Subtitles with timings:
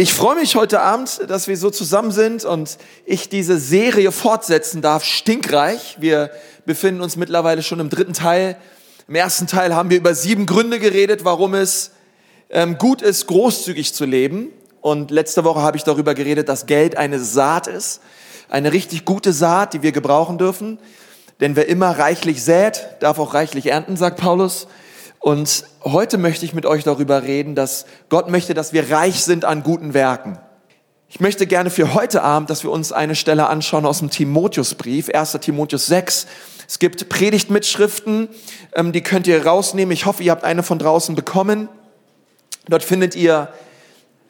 [0.00, 4.80] Ich freue mich heute Abend, dass wir so zusammen sind und ich diese Serie fortsetzen
[4.80, 5.96] darf, stinkreich.
[5.98, 6.30] Wir
[6.64, 8.56] befinden uns mittlerweile schon im dritten Teil.
[9.08, 11.90] Im ersten Teil haben wir über sieben Gründe geredet, warum es
[12.48, 14.52] ähm, gut ist, großzügig zu leben.
[14.80, 18.00] Und letzte Woche habe ich darüber geredet, dass Geld eine Saat ist,
[18.48, 20.78] eine richtig gute Saat, die wir gebrauchen dürfen.
[21.40, 24.68] Denn wer immer reichlich sät, darf auch reichlich ernten, sagt Paulus.
[25.20, 29.44] Und heute möchte ich mit euch darüber reden, dass Gott möchte, dass wir reich sind
[29.44, 30.38] an guten Werken.
[31.10, 35.08] Ich möchte gerne für heute Abend, dass wir uns eine Stelle anschauen aus dem Timotheusbrief,
[35.08, 35.32] 1.
[35.40, 36.26] Timotheus 6.
[36.68, 38.28] Es gibt Predigtmitschriften,
[38.74, 39.92] ähm, die könnt ihr rausnehmen.
[39.92, 41.70] Ich hoffe, ihr habt eine von draußen bekommen.
[42.68, 43.48] Dort findet ihr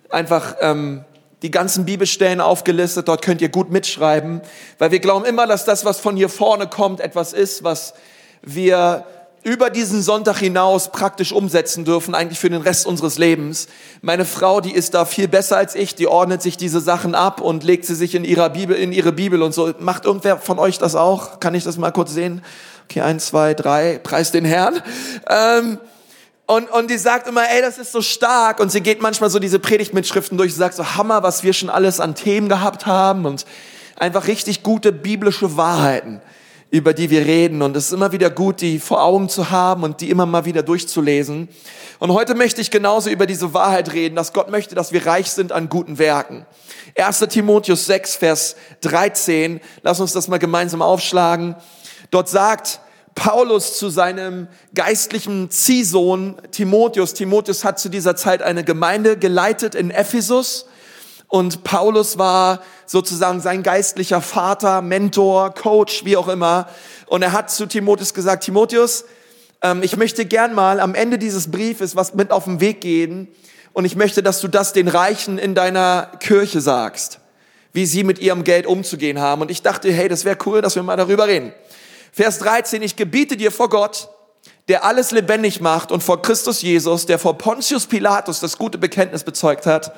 [0.09, 1.05] einfach ähm,
[1.43, 3.09] die ganzen Bibelstellen aufgelistet.
[3.09, 4.41] Dort könnt ihr gut mitschreiben,
[4.79, 7.95] weil wir glauben immer, dass das, was von hier vorne kommt, etwas ist, was
[8.43, 9.05] wir
[9.49, 13.67] über diesen Sonntag hinaus praktisch umsetzen dürfen, eigentlich für den Rest unseres Lebens.
[14.03, 17.41] Meine Frau, die ist da viel besser als ich, die ordnet sich diese Sachen ab
[17.41, 19.73] und legt sie sich in ihrer Bibel, in ihre Bibel und so.
[19.79, 21.41] Macht irgendwer von euch das auch?
[21.41, 22.43] Kann ich das mal kurz sehen?
[22.85, 24.83] Okay, eins, zwei, drei, preis den Herrn.
[25.27, 25.79] Ähm,
[26.45, 28.61] und, und die sagt immer, ey, das ist so stark.
[28.61, 31.71] Und sie geht manchmal so diese Predigtmitschriften durch und sagt so, Hammer, was wir schon
[31.71, 33.47] alles an Themen gehabt haben und
[33.97, 36.21] einfach richtig gute biblische Wahrheiten
[36.71, 37.63] über die wir reden.
[37.63, 40.45] Und es ist immer wieder gut, die vor Augen zu haben und die immer mal
[40.45, 41.49] wieder durchzulesen.
[41.99, 45.31] Und heute möchte ich genauso über diese Wahrheit reden, dass Gott möchte, dass wir reich
[45.31, 46.47] sind an guten Werken.
[46.97, 47.21] 1.
[47.31, 49.61] Timotheus 6, Vers 13.
[49.83, 51.57] Lass uns das mal gemeinsam aufschlagen.
[52.11, 52.81] Dort sagt
[53.15, 57.15] Paulus zu seinem geistlichen Ziehsohn Timotheus.
[57.15, 60.67] Timotheus hat zu dieser Zeit eine Gemeinde geleitet in Ephesus.
[61.27, 66.69] Und Paulus war sozusagen sein geistlicher Vater, Mentor, Coach, wie auch immer.
[67.07, 69.05] Und er hat zu Timotheus gesagt, Timotheus,
[69.63, 73.29] ähm, ich möchte gern mal am Ende dieses Briefes was mit auf den Weg gehen.
[73.75, 77.21] Und ich möchte, dass du das den Reichen in deiner Kirche sagst,
[77.75, 79.43] wie sie mit ihrem Geld umzugehen haben.
[79.43, 81.53] Und ich dachte, hey, das wäre cool, dass wir mal darüber reden.
[82.11, 84.09] Vers 13, ich gebiete dir vor Gott,
[84.69, 89.25] der alles lebendig macht und vor Christus Jesus, der vor Pontius Pilatus das gute Bekenntnis
[89.25, 89.93] bezeugt hat,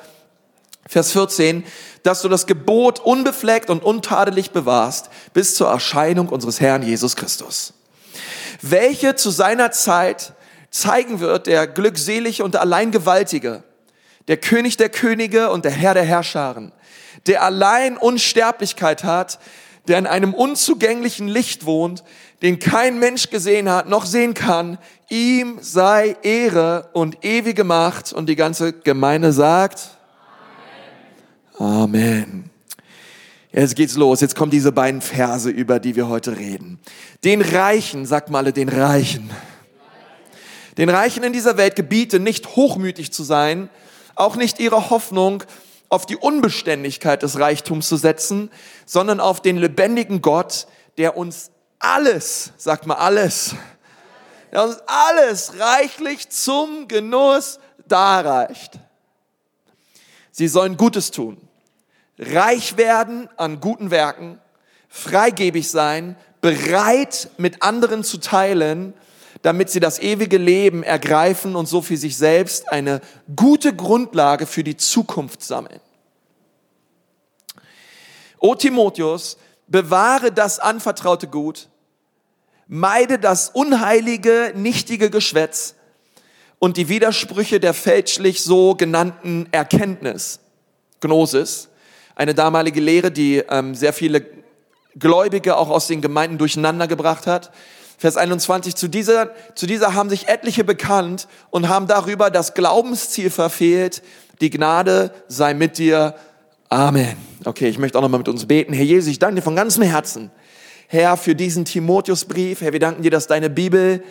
[0.87, 1.63] Vers 14,
[2.03, 7.73] dass du das Gebot unbefleckt und untadelig bewahrst bis zur Erscheinung unseres Herrn Jesus Christus,
[8.61, 10.33] welche zu seiner Zeit
[10.71, 13.63] zeigen wird, der glückselige und allein Gewaltige,
[14.27, 16.71] der König der Könige und der Herr der Herrscharen,
[17.27, 19.39] der allein Unsterblichkeit hat,
[19.87, 22.03] der in einem unzugänglichen Licht wohnt,
[22.41, 24.77] den kein Mensch gesehen hat, noch sehen kann,
[25.09, 28.13] ihm sei Ehre und ewige Macht.
[28.13, 29.97] Und die ganze Gemeinde sagt,
[31.61, 32.49] Amen.
[33.51, 34.19] Jetzt geht's los.
[34.19, 36.79] Jetzt kommen diese beiden Verse, über die wir heute reden.
[37.23, 39.29] Den Reichen, sagt mal den Reichen.
[40.79, 43.69] Den Reichen in dieser Welt gebiete, nicht hochmütig zu sein,
[44.15, 45.43] auch nicht ihre Hoffnung
[45.89, 48.49] auf die Unbeständigkeit des Reichtums zu setzen,
[48.87, 50.65] sondern auf den lebendigen Gott,
[50.97, 53.53] der uns alles, sagt mal alles,
[54.51, 58.79] der uns alles reichlich zum Genuss darreicht.
[60.31, 61.49] Sie sollen Gutes tun
[62.21, 64.39] reich werden an guten Werken,
[64.87, 68.93] freigebig sein, bereit mit anderen zu teilen,
[69.41, 73.01] damit sie das ewige Leben ergreifen und so für sich selbst eine
[73.35, 75.79] gute Grundlage für die Zukunft sammeln.
[78.39, 79.37] O Timotheus,
[79.67, 81.69] bewahre das anvertraute Gut,
[82.67, 85.75] meide das unheilige, nichtige Geschwätz
[86.59, 90.39] und die Widersprüche der fälschlich so genannten Erkenntnis,
[90.99, 91.70] Gnosis,
[92.21, 94.23] eine damalige Lehre, die ähm, sehr viele
[94.97, 97.51] Gläubige auch aus den Gemeinden durcheinander gebracht hat.
[97.97, 103.31] Vers 21, zu dieser, zu dieser haben sich etliche bekannt und haben darüber das Glaubensziel
[103.31, 104.03] verfehlt.
[104.39, 106.13] Die Gnade sei mit dir.
[106.69, 107.17] Amen.
[107.43, 108.73] Okay, ich möchte auch nochmal mit uns beten.
[108.73, 110.29] Herr Jesus, ich danke dir von ganzem Herzen.
[110.87, 112.61] Herr, für diesen Timotheusbrief.
[112.61, 114.03] Herr, wir danken dir, dass deine Bibel,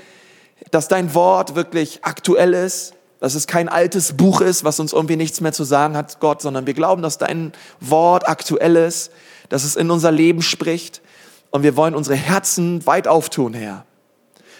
[0.72, 5.16] dass dein Wort wirklich aktuell ist dass es kein altes Buch ist, was uns irgendwie
[5.16, 9.12] nichts mehr zu sagen hat, Gott, sondern wir glauben, dass dein Wort aktuell ist,
[9.50, 11.02] dass es in unser Leben spricht
[11.50, 13.84] und wir wollen unsere Herzen weit auftun, Herr.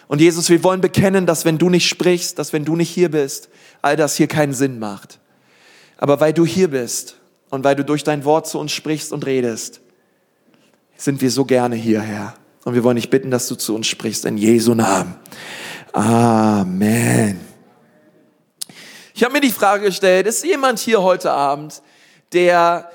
[0.09, 3.11] Und Jesus, wir wollen bekennen, dass wenn du nicht sprichst, dass wenn du nicht hier
[3.11, 3.49] bist,
[3.81, 5.21] all das hier keinen Sinn macht.
[5.97, 7.17] Aber weil du hier bist
[7.49, 9.81] und weil du durch dein Wort zu uns sprichst und redest,
[10.97, 12.35] sind wir so gerne hier, Herr.
[12.65, 15.15] Und wir wollen dich bitten, dass du zu uns sprichst in Jesu Namen.
[15.93, 17.50] Amen.
[19.21, 21.83] Ich habe mir die Frage gestellt, ist jemand hier heute Abend,
[22.33, 22.91] der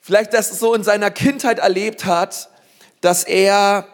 [0.00, 2.48] vielleicht das so in seiner Kindheit erlebt hat,
[3.00, 3.84] dass er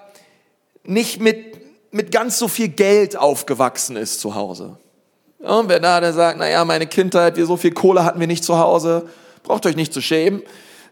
[0.84, 1.56] nicht mit,
[1.94, 4.76] mit ganz so viel Geld aufgewachsen ist zu Hause?
[5.38, 8.44] Und wer da, der sagt, naja, meine Kindheit, wir so viel Kohle hatten wir nicht
[8.44, 9.08] zu Hause.
[9.42, 10.42] Braucht euch nicht zu schämen.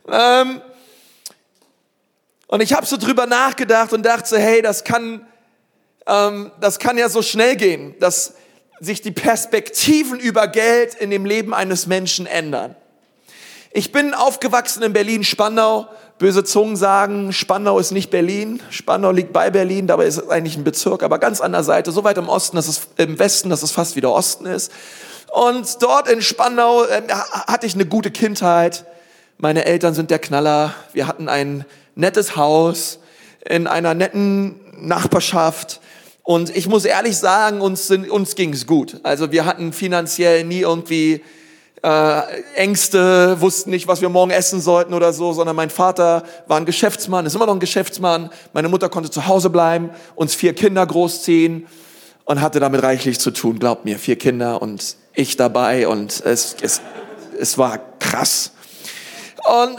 [0.09, 0.63] Ähm,
[2.47, 5.27] und ich habe so drüber nachgedacht und dachte, hey, das kann,
[6.07, 8.33] ähm, das kann ja so schnell gehen, dass
[8.81, 12.75] sich die Perspektiven über Geld in dem Leben eines Menschen ändern.
[13.73, 15.89] Ich bin aufgewachsen in Berlin-Spandau.
[16.19, 18.63] Böse Zungen sagen, Spandau ist nicht Berlin.
[18.71, 21.91] Spandau liegt bei Berlin, dabei ist es eigentlich ein Bezirk, aber ganz an der Seite,
[21.91, 24.71] so weit im Osten, dass es im Westen, dass es fast wieder Osten ist.
[25.33, 28.85] Und dort in Spandau äh, hatte ich eine gute Kindheit.
[29.39, 30.73] Meine Eltern sind der Knaller.
[30.93, 31.65] Wir hatten ein
[31.97, 33.01] nettes Haus
[33.45, 35.81] in einer netten Nachbarschaft.
[36.25, 38.99] Und ich muss ehrlich sagen, uns, sind, uns ging es gut.
[39.03, 41.23] Also wir hatten finanziell nie irgendwie
[41.83, 42.23] äh,
[42.55, 46.65] Ängste, wussten nicht, was wir morgen essen sollten oder so, sondern mein Vater war ein
[46.65, 48.31] Geschäftsmann, ist immer noch ein Geschäftsmann.
[48.55, 51.67] Meine Mutter konnte zu Hause bleiben, uns vier Kinder großziehen
[52.25, 53.59] und hatte damit reichlich zu tun.
[53.59, 56.81] Glaubt mir, vier Kinder und ich dabei und es, es,
[57.39, 58.53] es war krass.
[59.45, 59.77] Und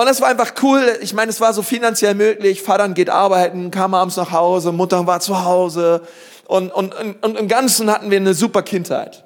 [0.00, 0.96] und es war einfach cool.
[1.00, 2.62] Ich meine, es war so finanziell möglich.
[2.62, 6.02] Vater geht arbeiten, kam abends nach Hause, Mutter war zu Hause.
[6.46, 9.24] Und, und, und, und im Ganzen hatten wir eine super Kindheit.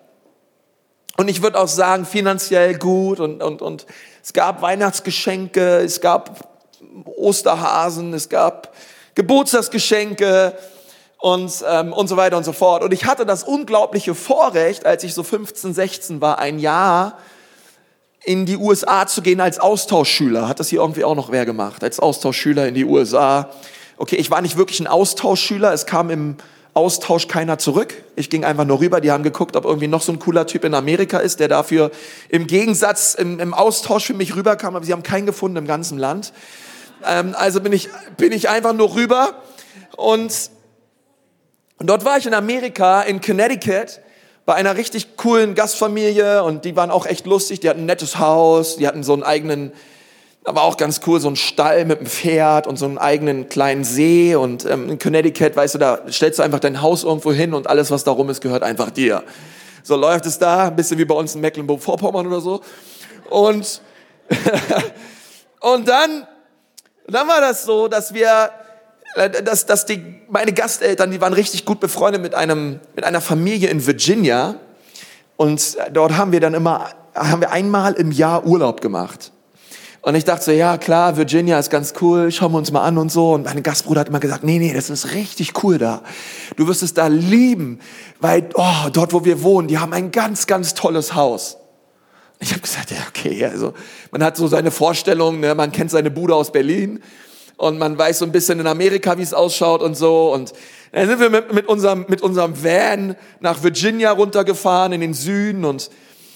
[1.18, 3.20] Und ich würde auch sagen, finanziell gut.
[3.20, 3.86] Und, und, und
[4.22, 6.48] es gab Weihnachtsgeschenke, es gab
[7.04, 8.74] Osterhasen, es gab
[9.14, 10.54] Geburtstagsgeschenke
[11.18, 12.82] und, ähm, und so weiter und so fort.
[12.82, 17.18] Und ich hatte das unglaubliche Vorrecht, als ich so 15, 16 war, ein Jahr
[18.24, 20.48] in die USA zu gehen als Austauschschüler.
[20.48, 21.82] Hat das hier irgendwie auch noch wer gemacht?
[21.82, 23.50] Als Austauschschüler in die USA.
[23.96, 25.72] Okay, ich war nicht wirklich ein Austauschschüler.
[25.72, 26.36] Es kam im
[26.74, 27.94] Austausch keiner zurück.
[28.16, 29.00] Ich ging einfach nur rüber.
[29.00, 31.90] Die haben geguckt, ob irgendwie noch so ein cooler Typ in Amerika ist, der dafür
[32.28, 34.76] im Gegensatz im, im Austausch für mich rüberkam.
[34.76, 36.32] Aber sie haben keinen gefunden im ganzen Land.
[37.04, 39.42] Ähm, also bin ich, bin ich einfach nur rüber.
[39.96, 40.50] Und,
[41.78, 44.00] und dort war ich in Amerika, in Connecticut
[44.44, 47.60] bei einer richtig coolen Gastfamilie und die waren auch echt lustig.
[47.60, 49.72] Die hatten ein nettes Haus, die hatten so einen eigenen,
[50.44, 53.84] aber auch ganz cool, so einen Stall mit einem Pferd und so einen eigenen kleinen
[53.84, 54.34] See.
[54.34, 57.68] Und ähm, in Connecticut, weißt du, da stellst du einfach dein Haus irgendwo hin und
[57.68, 59.22] alles, was darum ist, gehört einfach dir.
[59.84, 62.60] So läuft es da, ein bisschen wie bei uns in Mecklenburg-Vorpommern oder so.
[63.30, 63.80] Und,
[65.60, 66.26] und dann,
[67.06, 68.50] dann war das so, dass wir
[69.14, 73.68] dass, dass die, meine Gasteltern, die waren richtig gut befreundet mit einem, mit einer Familie
[73.68, 74.56] in Virginia.
[75.36, 79.32] Und dort haben wir dann immer, haben wir einmal im Jahr Urlaub gemacht.
[80.00, 82.98] Und ich dachte so, ja klar, Virginia ist ganz cool, schauen wir uns mal an
[82.98, 83.34] und so.
[83.34, 86.02] Und mein Gastbruder hat immer gesagt, nee, nee, das ist richtig cool da.
[86.56, 87.78] Du wirst es da lieben,
[88.18, 91.58] weil oh, dort, wo wir wohnen, die haben ein ganz, ganz tolles Haus.
[92.40, 93.74] Ich habe gesagt, ja okay, also
[94.10, 95.54] man hat so seine Vorstellung, ne?
[95.54, 97.00] man kennt seine Bude aus Berlin
[97.62, 100.32] und man weiß so ein bisschen in Amerika, wie es ausschaut und so.
[100.32, 100.52] Und
[100.90, 105.64] dann sind wir mit, mit, unserem, mit unserem Van nach Virginia runtergefahren in den Süden
[105.64, 105.88] und,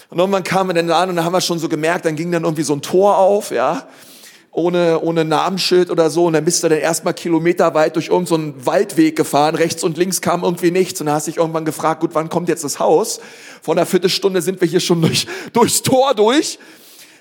[0.08, 2.30] und irgendwann kamen wir dann an und da haben wir schon so gemerkt, dann ging
[2.30, 3.88] dann irgendwie so ein Tor auf, ja,
[4.52, 6.26] ohne, ohne Namensschild oder so.
[6.26, 9.56] Und dann bist du dann erstmal kilometerweit durch irgendeinen so Waldweg gefahren.
[9.56, 11.00] Rechts und links kam irgendwie nichts.
[11.00, 13.18] Und dann hast du dich irgendwann gefragt, gut, wann kommt jetzt das Haus?
[13.62, 16.60] Vor einer Viertelstunde sind wir hier schon durch, durchs Tor durch.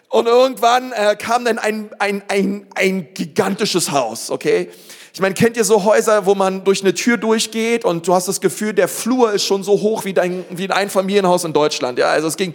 [0.10, 4.70] Und irgendwann äh, kam dann ein, ein, ein, ein gigantisches Haus, okay?
[5.14, 8.28] Ich meine, kennt ihr so Häuser, wo man durch eine Tür durchgeht und du hast
[8.28, 11.98] das Gefühl, der Flur ist schon so hoch wie, dein, wie ein Einfamilienhaus in Deutschland,
[11.98, 12.08] ja?
[12.08, 12.54] Also es ging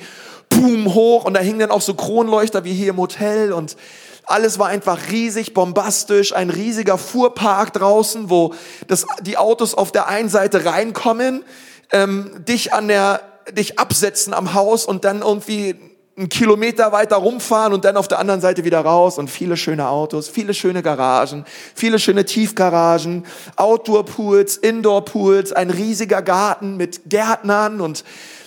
[0.51, 3.77] boom hoch und da hingen dann auch so Kronleuchter wie hier im Hotel und
[4.25, 8.55] alles war einfach riesig, bombastisch, ein riesiger Fuhrpark draußen, wo
[8.87, 11.45] das, die Autos auf der einen Seite reinkommen,
[11.93, 15.75] ähm, dich an der, dich absetzen am Haus und dann irgendwie
[16.21, 19.89] einen Kilometer weiter rumfahren und dann auf der anderen Seite wieder raus und viele schöne
[19.89, 23.25] Autos, viele schöne Garagen, viele schöne Tiefgaragen,
[23.57, 28.05] Outdoor-Pools, Indoor-Pools, ein riesiger Garten mit Gärtnern und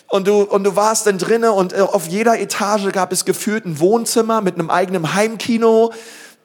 [0.09, 3.65] und du, und du warst dann drinnen und äh, auf jeder Etage gab es gefühlt
[3.65, 5.91] ein Wohnzimmer mit einem eigenen Heimkino.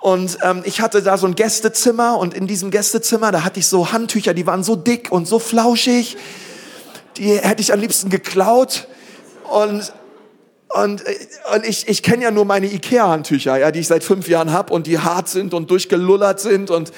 [0.01, 3.67] Und ähm, ich hatte da so ein Gästezimmer und in diesem Gästezimmer, da hatte ich
[3.67, 6.17] so Handtücher, die waren so dick und so flauschig.
[7.19, 8.89] Die hätte ich am liebsten geklaut.
[9.51, 9.93] Und
[10.69, 11.17] und, äh,
[11.55, 14.71] und ich, ich kenne ja nur meine Ikea-Handtücher, ja, die ich seit fünf Jahren hab
[14.71, 16.93] und die hart sind und durchgelullert sind und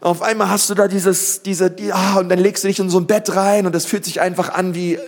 [0.00, 2.90] auf einmal hast du da dieses, diese, die, ah, und dann legst du dich in
[2.90, 4.98] so ein Bett rein und das fühlt sich einfach an wie,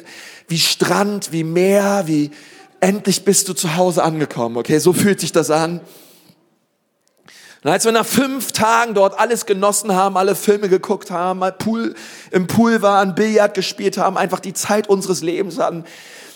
[0.46, 2.30] wie Strand, wie Meer, wie
[2.78, 4.78] endlich bist du zu Hause angekommen, okay?
[4.78, 5.80] So fühlt sich das an.
[7.64, 11.50] Und als wir nach fünf Tagen dort alles genossen haben, alle Filme geguckt haben, mal
[11.50, 11.94] Pool,
[12.30, 15.84] im Pool waren, Billard gespielt haben, einfach die Zeit unseres Lebens hatten,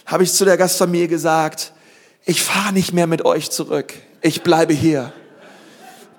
[0.08, 1.72] habe ich zu der Gastfamilie gesagt,
[2.24, 3.92] ich fahre nicht mehr mit euch zurück.
[4.22, 5.12] Ich bleibe hier.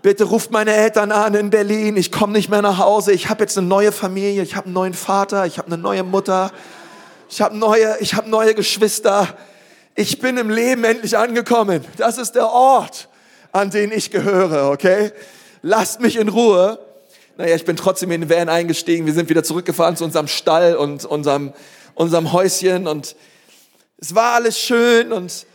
[0.03, 1.97] Bitte ruft meine Eltern an in Berlin.
[1.97, 3.11] Ich komme nicht mehr nach Hause.
[3.11, 4.43] Ich habe jetzt eine neue Familie.
[4.43, 5.47] Ich habe einen neuen Vater.
[5.47, 6.51] Ich habe eine neue Mutter.
[7.29, 9.27] Ich habe neue, ich habe neue Geschwister.
[9.95, 11.83] ich bin im Leben endlich angekommen.
[11.97, 13.09] Das ist der Ort,
[13.51, 15.11] an den ich gehöre, okay?
[15.63, 16.79] Lasst mich in Ruhe.
[17.37, 19.07] Naja, ich bin trotzdem in den Van eingestiegen.
[19.07, 21.53] Wir sind wieder zurückgefahren zu unserem Stall und unserem,
[21.95, 23.15] unserem Häuschen und
[24.01, 25.45] es war alles schön und,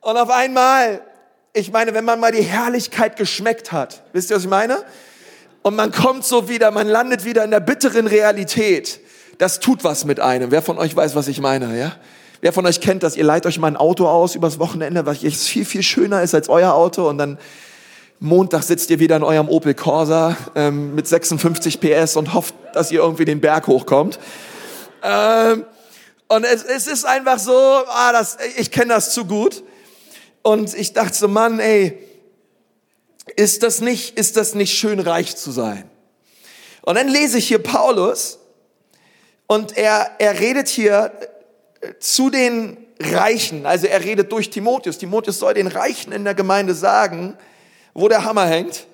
[0.00, 1.00] und auf einmal,
[1.52, 4.78] ich meine, wenn man mal die Herrlichkeit geschmeckt hat, wisst ihr, was ich meine?
[5.62, 9.00] Und man kommt so wieder, man landet wieder in der bitteren Realität.
[9.38, 10.50] Das tut was mit einem.
[10.50, 11.96] Wer von euch weiß, was ich meine, ja?
[12.40, 13.16] Wer von euch kennt das?
[13.16, 16.50] Ihr leiht euch mal ein Auto aus übers Wochenende, was viel, viel schöner ist als
[16.50, 17.38] euer Auto und dann
[18.20, 22.90] Montag sitzt ihr wieder in eurem Opel Corsa ähm, mit 56 PS und hofft, dass
[22.92, 24.18] ihr irgendwie den Berg hochkommt.
[25.02, 25.64] Ähm,
[26.28, 29.62] und es, es ist einfach so, ah, das, ich kenne das zu gut.
[30.42, 31.98] Und ich dachte so, Mann, ey,
[33.36, 35.88] ist das nicht, ist das nicht schön reich zu sein?
[36.82, 38.38] Und dann lese ich hier Paulus
[39.46, 41.12] und er, er redet hier
[41.98, 44.98] zu den Reichen, also er redet durch Timotheus.
[44.98, 47.36] Timotheus soll den Reichen in der Gemeinde sagen,
[47.94, 48.86] wo der Hammer hängt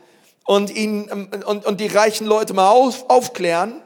[0.45, 3.83] und ihn und, und die reichen Leute mal auf, aufklären.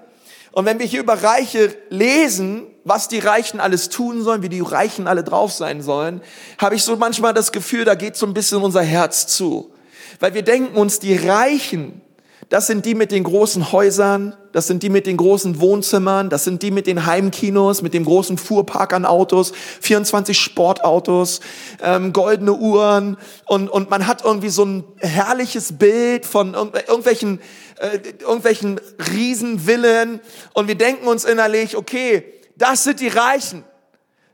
[0.53, 4.61] Und wenn wir hier über Reiche lesen, was die Reichen alles tun sollen, wie die
[4.61, 6.21] Reichen alle drauf sein sollen,
[6.59, 9.73] habe ich so manchmal das Gefühl, da geht so ein bisschen unser Herz zu.
[10.21, 12.03] Weil wir denken uns, die Reichen,
[12.51, 16.45] das sind die mit den großen Häusern, das sind die mit den großen Wohnzimmern, das
[16.45, 21.41] sind die mit den Heimkinos, mit dem großen Fuhrpark an Autos, 24 Sportautos,
[21.83, 27.41] ähm, goldene Uhren und, und man hat irgendwie so ein herrliches Bild von irgendwelchen,
[27.81, 28.79] äh, irgendwelchen
[29.13, 30.21] Riesenvillen
[30.53, 33.65] und wir denken uns innerlich, okay, das sind die Reichen.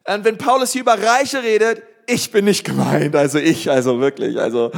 [0.07, 4.39] Und wenn Paulus hier über Reiche redet, ich bin nicht gemeint, also ich, also wirklich,
[4.39, 4.73] also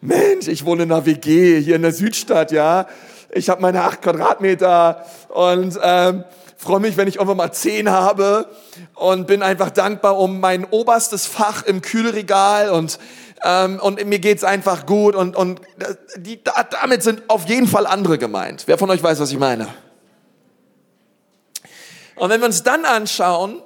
[0.00, 2.86] Mensch, ich wohne in einer WG hier in der Südstadt, ja.
[3.30, 6.24] Ich habe meine acht Quadratmeter und ähm,
[6.56, 8.46] freue mich, wenn ich irgendwann mal zehn habe
[8.94, 12.98] und bin einfach dankbar um mein oberstes Fach im Kühlregal und
[13.44, 15.60] ähm, und mir geht's einfach gut und und
[16.16, 16.40] die,
[16.82, 18.64] damit sind auf jeden Fall andere gemeint.
[18.66, 19.68] Wer von euch weiß, was ich meine?
[22.16, 23.62] Und wenn wir uns dann anschauen,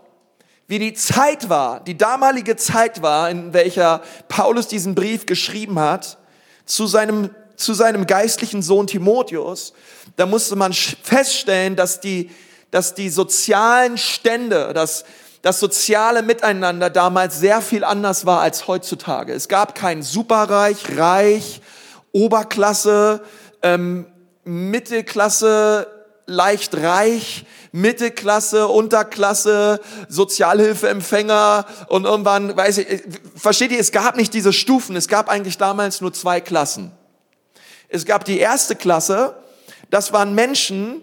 [0.66, 6.18] wie die Zeit war, die damalige Zeit war, in welcher Paulus diesen Brief geschrieben hat,
[6.64, 9.72] zu seinem, zu seinem geistlichen Sohn Timotheus,
[10.16, 12.30] da musste man feststellen, dass die,
[12.70, 15.04] dass die sozialen Stände, dass
[15.42, 19.32] das soziale Miteinander damals sehr viel anders war als heutzutage.
[19.32, 21.62] Es gab kein Superreich, Reich,
[22.12, 23.22] Oberklasse,
[23.62, 24.06] ähm,
[24.44, 25.99] Mittelklasse,
[26.30, 33.02] leicht reich, Mittelklasse, Unterklasse, Sozialhilfeempfänger und irgendwann, weiß ich,
[33.36, 36.92] versteht ihr, es gab nicht diese Stufen, es gab eigentlich damals nur zwei Klassen.
[37.88, 39.34] Es gab die erste Klasse,
[39.90, 41.02] das waren Menschen,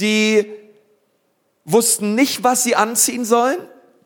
[0.00, 0.50] die
[1.64, 3.58] wussten nicht, was sie anziehen sollen,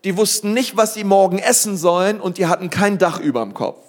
[0.04, 3.54] die wussten nicht, was sie morgen essen sollen und die hatten kein Dach über dem
[3.54, 3.80] Kopf.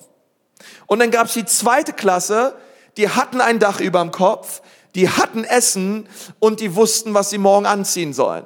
[0.86, 2.56] Und dann gab es die zweite Klasse,
[2.98, 4.62] die hatten ein Dach über dem Kopf,
[4.98, 8.46] die hatten Essen und die wussten, was sie morgen anziehen sollen.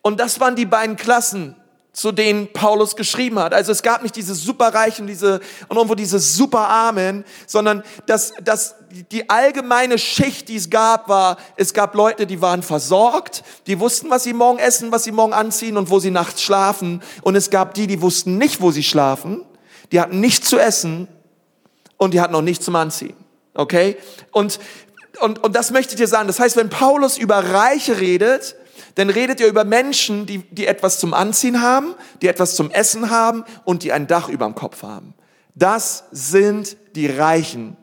[0.00, 1.54] Und das waren die beiden Klassen,
[1.92, 3.52] zu denen Paulus geschrieben hat.
[3.52, 8.76] Also es gab nicht diese superreichen diese, und irgendwo diese superarmen, sondern das, das,
[9.10, 14.10] die allgemeine Schicht, die es gab, war, es gab Leute, die waren versorgt, die wussten,
[14.10, 17.02] was sie morgen essen, was sie morgen anziehen und wo sie nachts schlafen.
[17.22, 19.44] Und es gab die, die wussten nicht, wo sie schlafen,
[19.92, 21.08] die hatten nichts zu essen
[21.98, 23.16] und die hatten auch nichts zum Anziehen.
[23.56, 23.96] Okay?
[24.32, 24.60] Und
[25.20, 26.26] und, und das möchte ich dir sagen.
[26.26, 28.56] Das heißt, wenn Paulus über Reiche redet,
[28.96, 33.10] dann redet er über Menschen, die, die etwas zum Anziehen haben, die etwas zum Essen
[33.10, 35.14] haben und die ein Dach über dem Kopf haben.
[35.54, 37.76] Das sind die Reichen.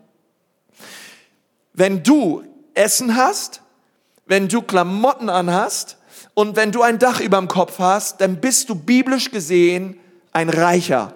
[1.73, 3.61] Wenn du Essen hast,
[4.25, 5.97] wenn du Klamotten anhast
[6.33, 9.99] und wenn du ein Dach über dem Kopf hast, dann bist du biblisch gesehen
[10.31, 11.13] ein Reicher.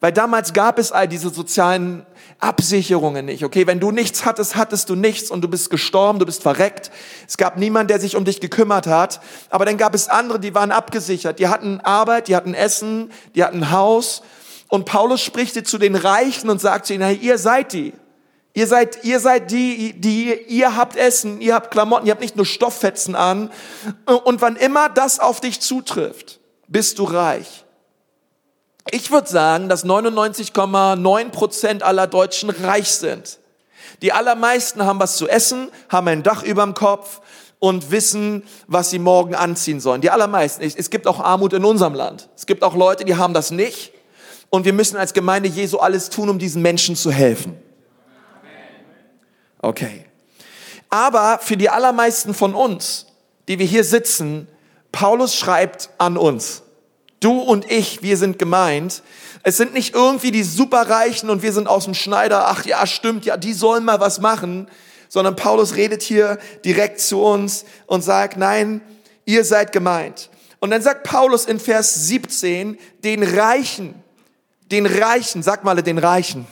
[0.00, 2.04] Weil damals gab es all diese sozialen
[2.44, 3.42] Absicherungen nicht.
[3.42, 6.90] Okay, wenn du nichts hattest, hattest du nichts und du bist gestorben, du bist verreckt.
[7.26, 9.20] Es gab niemand, der sich um dich gekümmert hat.
[9.48, 11.38] Aber dann gab es andere, die waren abgesichert.
[11.38, 14.22] Die hatten Arbeit, die hatten Essen, die hatten Haus.
[14.68, 17.94] Und Paulus spricht zu den Reichen und sagt zu ihnen, hey, ihr seid die.
[18.52, 22.36] Ihr seid, ihr seid die, die, ihr habt Essen, ihr habt Klamotten, ihr habt nicht
[22.36, 23.50] nur Stofffetzen an.
[24.24, 27.63] Und wann immer das auf dich zutrifft, bist du reich.
[28.90, 33.38] Ich würde sagen, dass 99,9 Prozent aller Deutschen reich sind.
[34.02, 37.20] Die allermeisten haben was zu essen, haben ein Dach überm Kopf
[37.58, 40.02] und wissen, was sie morgen anziehen sollen.
[40.02, 40.62] Die allermeisten.
[40.62, 42.28] Es gibt auch Armut in unserem Land.
[42.36, 43.92] Es gibt auch Leute, die haben das nicht.
[44.50, 47.56] Und wir müssen als Gemeinde Jesu alles tun, um diesen Menschen zu helfen.
[49.62, 50.04] Okay.
[50.90, 53.06] Aber für die allermeisten von uns,
[53.48, 54.46] die wir hier sitzen,
[54.92, 56.63] Paulus schreibt an uns.
[57.24, 59.02] Du und ich, wir sind gemeint.
[59.42, 62.48] Es sind nicht irgendwie die Superreichen und wir sind aus dem Schneider.
[62.48, 64.68] Ach ja, stimmt, ja, die sollen mal was machen.
[65.08, 68.82] Sondern Paulus redet hier direkt zu uns und sagt, nein,
[69.24, 70.28] ihr seid gemeint.
[70.60, 73.94] Und dann sagt Paulus in Vers 17, den Reichen,
[74.70, 76.46] den Reichen, sag mal den Reichen.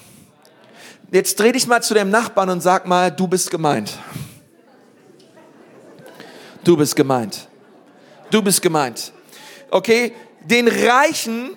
[1.11, 3.99] Jetzt dreh dich mal zu dem Nachbarn und sag mal, du bist gemeint.
[6.65, 7.47] Du bist gemeint.
[8.31, 9.13] Du bist gemeint.
[9.71, 10.15] Okay?
[10.45, 11.57] Den Reichen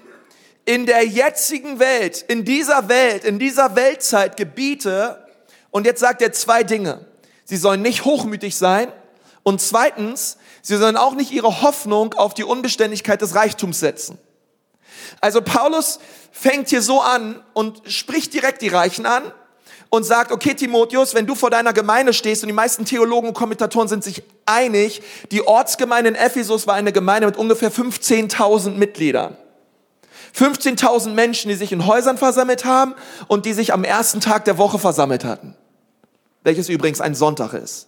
[0.65, 5.25] in der jetzigen Welt, in dieser Welt, in dieser Weltzeit gebiete,
[5.71, 7.05] und jetzt sagt er zwei Dinge.
[7.43, 8.91] Sie sollen nicht hochmütig sein
[9.43, 14.17] und zweitens, Sie sollen auch nicht ihre Hoffnung auf die Unbeständigkeit des Reichtums setzen.
[15.21, 15.99] Also Paulus
[16.31, 19.31] fängt hier so an und spricht direkt die Reichen an
[19.95, 23.33] und sagt, okay Timotheus, wenn du vor deiner Gemeinde stehst und die meisten Theologen und
[23.33, 29.37] Kommentatoren sind sich einig, die Ortsgemeinde in Ephesus war eine Gemeinde mit ungefähr 15.000 Mitgliedern.
[30.37, 32.93] 15.000 Menschen, die sich in Häusern versammelt haben
[33.27, 35.55] und die sich am ersten Tag der Woche versammelt hatten.
[36.43, 37.87] Welches übrigens ein Sonntag ist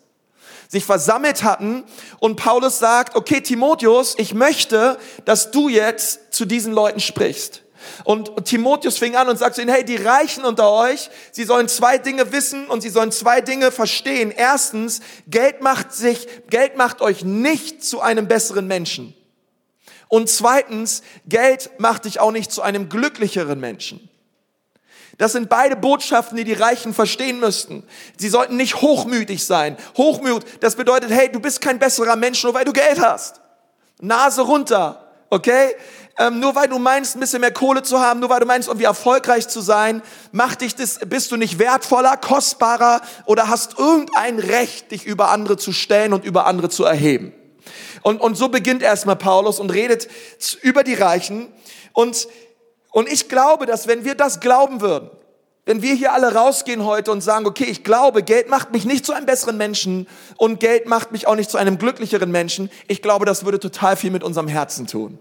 [0.70, 1.84] sich versammelt hatten
[2.20, 7.64] und Paulus sagt, okay Timotheus, ich möchte, dass du jetzt zu diesen Leuten sprichst.
[8.03, 11.98] Und Timotheus fing an und sagte ihnen, hey, die Reichen unter euch, sie sollen zwei
[11.98, 14.32] Dinge wissen und sie sollen zwei Dinge verstehen.
[14.32, 19.13] Erstens, Geld macht sich, Geld macht euch nicht zu einem besseren Menschen.
[20.08, 24.10] Und zweitens, Geld macht dich auch nicht zu einem glücklicheren Menschen.
[25.17, 27.84] Das sind beide Botschaften, die die Reichen verstehen müssten.
[28.17, 29.75] Sie sollten nicht hochmütig sein.
[29.98, 33.41] Hochmut, das bedeutet, hey, du bist kein besserer Mensch, nur weil du Geld hast.
[34.00, 35.75] Nase runter, okay?
[36.20, 38.68] Ähm, nur weil du meinst, ein bisschen mehr Kohle zu haben, nur weil du meinst,
[38.68, 44.40] irgendwie erfolgreich zu sein, macht dich das, bist du nicht wertvoller, kostbarer oder hast irgendein
[44.40, 47.34] Recht, dich über andere zu stellen und über andere zu erheben.
[48.02, 50.08] Und, und so beginnt erstmal Paulus und redet
[50.62, 51.52] über die Reichen
[51.94, 52.28] und
[52.98, 55.12] und ich glaube, dass wenn wir das glauben würden,
[55.66, 59.06] wenn wir hier alle rausgehen heute und sagen, okay, ich glaube, Geld macht mich nicht
[59.06, 63.03] zu einem besseren Menschen und Geld macht mich auch nicht zu einem glücklicheren Menschen, ich
[63.03, 65.20] glaube, das würde total viel mit unserem Herzen tun.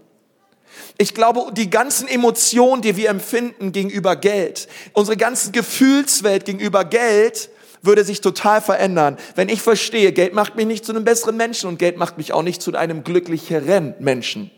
[0.97, 7.49] Ich glaube, die ganzen Emotionen, die wir empfinden gegenüber Geld, unsere ganze Gefühlswelt gegenüber Geld,
[7.81, 11.69] würde sich total verändern, wenn ich verstehe, Geld macht mich nicht zu einem besseren Menschen
[11.69, 14.51] und Geld macht mich auch nicht zu einem glücklicheren Menschen.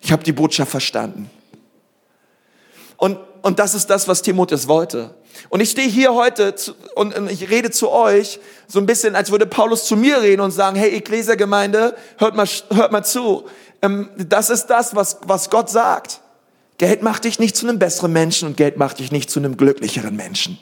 [0.00, 1.30] Ich habe die Botschaft verstanden.
[2.96, 5.14] Und, und das ist das, was Timotheus wollte.
[5.50, 9.14] Und ich stehe hier heute zu, und, und ich rede zu euch so ein bisschen,
[9.14, 13.44] als würde Paulus zu mir reden und sagen, hey Ekklesia-Gemeinde, hört mal, hört mal zu.
[13.82, 16.22] Ähm, das ist das, was, was Gott sagt.
[16.78, 19.58] Geld macht dich nicht zu einem besseren Menschen und Geld macht dich nicht zu einem
[19.58, 20.58] glücklicheren Menschen.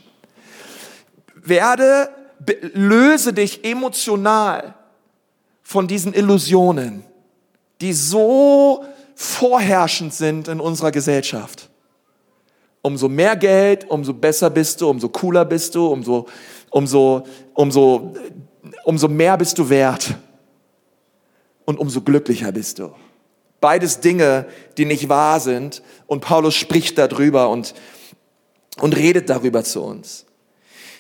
[1.36, 2.08] Werde,
[2.74, 4.74] löse dich emotional
[5.62, 7.04] von diesen Illusionen,
[7.80, 11.68] die so vorherrschend sind in unserer Gesellschaft.
[12.82, 16.26] Umso mehr Geld, umso besser bist du, umso cooler bist du, umso,
[16.70, 18.14] umso, umso,
[18.84, 20.14] umso mehr bist du wert
[21.64, 22.92] und umso glücklicher bist du.
[23.60, 27.74] Beides Dinge, die nicht wahr sind und Paulus spricht darüber und,
[28.80, 30.26] und redet darüber zu uns.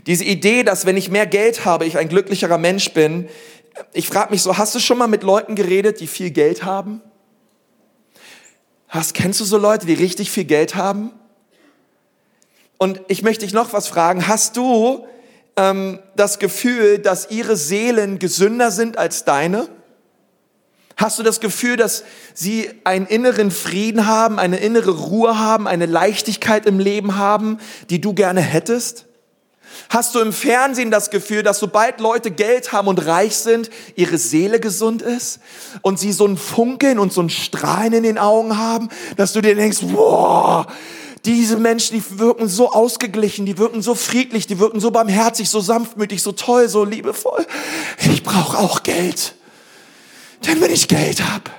[0.06, 3.28] Diese Idee, dass wenn ich mehr Geld habe, ich ein glücklicherer Mensch bin,
[3.92, 7.02] ich frage mich so, hast du schon mal mit Leuten geredet, die viel Geld haben?
[8.86, 11.12] Hast, kennst du so Leute, die richtig viel Geld haben?
[12.82, 14.26] Und ich möchte dich noch was fragen.
[14.26, 15.06] Hast du
[15.56, 19.68] ähm, das Gefühl, dass ihre Seelen gesünder sind als deine?
[20.96, 22.02] Hast du das Gefühl, dass
[22.34, 28.00] sie einen inneren Frieden haben, eine innere Ruhe haben, eine Leichtigkeit im Leben haben, die
[28.00, 29.06] du gerne hättest?
[29.88, 34.18] Hast du im Fernsehen das Gefühl, dass sobald Leute Geld haben und reich sind, ihre
[34.18, 35.38] Seele gesund ist
[35.82, 39.40] und sie so ein Funkeln und so ein Strahlen in den Augen haben, dass du
[39.40, 40.66] dir denkst, boah,
[41.24, 45.60] diese Menschen, die wirken so ausgeglichen, die wirken so friedlich, die wirken so barmherzig, so
[45.60, 47.46] sanftmütig, so toll, so liebevoll.
[47.98, 49.34] Ich brauche auch Geld.
[50.46, 51.50] Denn wenn ich Geld habe,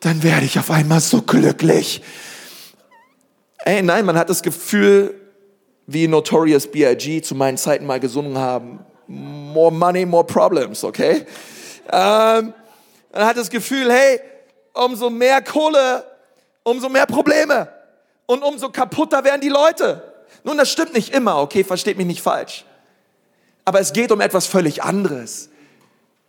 [0.00, 2.02] dann werde ich auf einmal so glücklich.
[3.58, 5.20] Ey, nein, man hat das Gefühl,
[5.86, 7.20] wie Notorious B.I.G.
[7.20, 8.80] zu meinen Zeiten mal gesungen haben.
[9.06, 11.26] More money, more problems, okay?
[11.90, 12.54] Ähm,
[13.12, 14.18] man hat das Gefühl, hey,
[14.72, 16.04] umso mehr Kohle,
[16.62, 17.68] umso mehr Probleme
[18.32, 20.02] und umso kaputter werden die Leute.
[20.44, 21.64] Nun, das stimmt nicht immer, okay?
[21.64, 22.64] Versteht mich nicht falsch.
[23.64, 25.50] Aber es geht um etwas völlig anderes.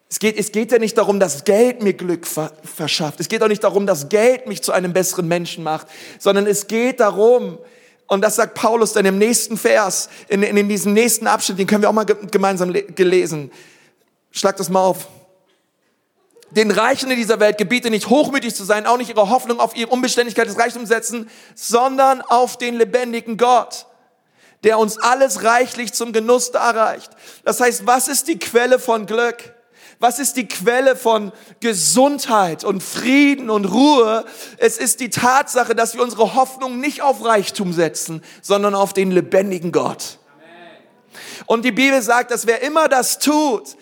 [0.09, 3.19] Es geht, es geht ja nicht darum, dass Geld mir Glück verschafft.
[3.19, 5.87] Es geht auch nicht darum, dass Geld mich zu einem besseren Menschen macht,
[6.19, 7.57] sondern es geht darum,
[8.07, 11.65] und das sagt Paulus dann im nächsten Vers, in, in, in diesem nächsten Abschnitt, den
[11.65, 13.49] können wir auch mal gemeinsam gelesen.
[14.29, 15.07] Schlag das mal auf.
[16.55, 19.75] Den Reichen in dieser Welt gebiete nicht hochmütig zu sein, auch nicht ihre Hoffnung auf
[19.75, 23.87] ihre Unbeständigkeit des Reichtums setzen, sondern auf den lebendigen Gott,
[24.63, 27.11] der uns alles reichlich zum Genuss darreicht.
[27.43, 29.53] Das heißt, was ist die Quelle von Glück?
[29.99, 34.25] Was ist die Quelle von Gesundheit und Frieden und Ruhe?
[34.57, 39.11] Es ist die Tatsache, dass wir unsere Hoffnung nicht auf Reichtum setzen, sondern auf den
[39.11, 40.19] lebendigen Gott.
[41.45, 43.75] Und die Bibel sagt, dass wer immer das tut,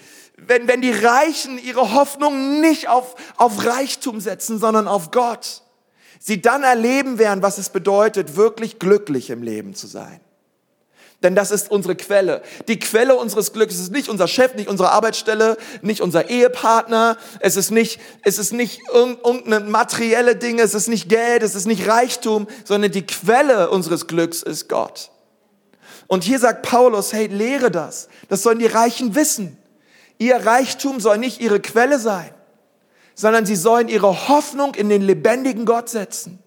[0.48, 5.62] wenn, wenn die Reichen ihre Hoffnung nicht auf, auf Reichtum setzen, sondern auf Gott,
[6.20, 10.20] sie dann erleben werden, was es bedeutet, wirklich glücklich im Leben zu sein.
[11.24, 12.42] Denn das ist unsere Quelle.
[12.68, 17.16] Die Quelle unseres Glücks ist nicht unser Chef, nicht unsere Arbeitsstelle, nicht unser Ehepartner.
[17.40, 21.68] Es ist nicht, es ist nicht irgendeine materielle Dinge, es ist nicht Geld, es ist
[21.68, 25.12] nicht Reichtum, sondern die Quelle unseres Glücks ist Gott.
[26.08, 28.10] Und hier sagt Paulus, hey, lehre das.
[28.28, 29.61] Das sollen die Reichen wissen.
[30.22, 32.30] Ihr Reichtum soll nicht ihre Quelle sein,
[33.16, 36.38] sondern sie sollen ihre Hoffnung in den lebendigen Gott setzen.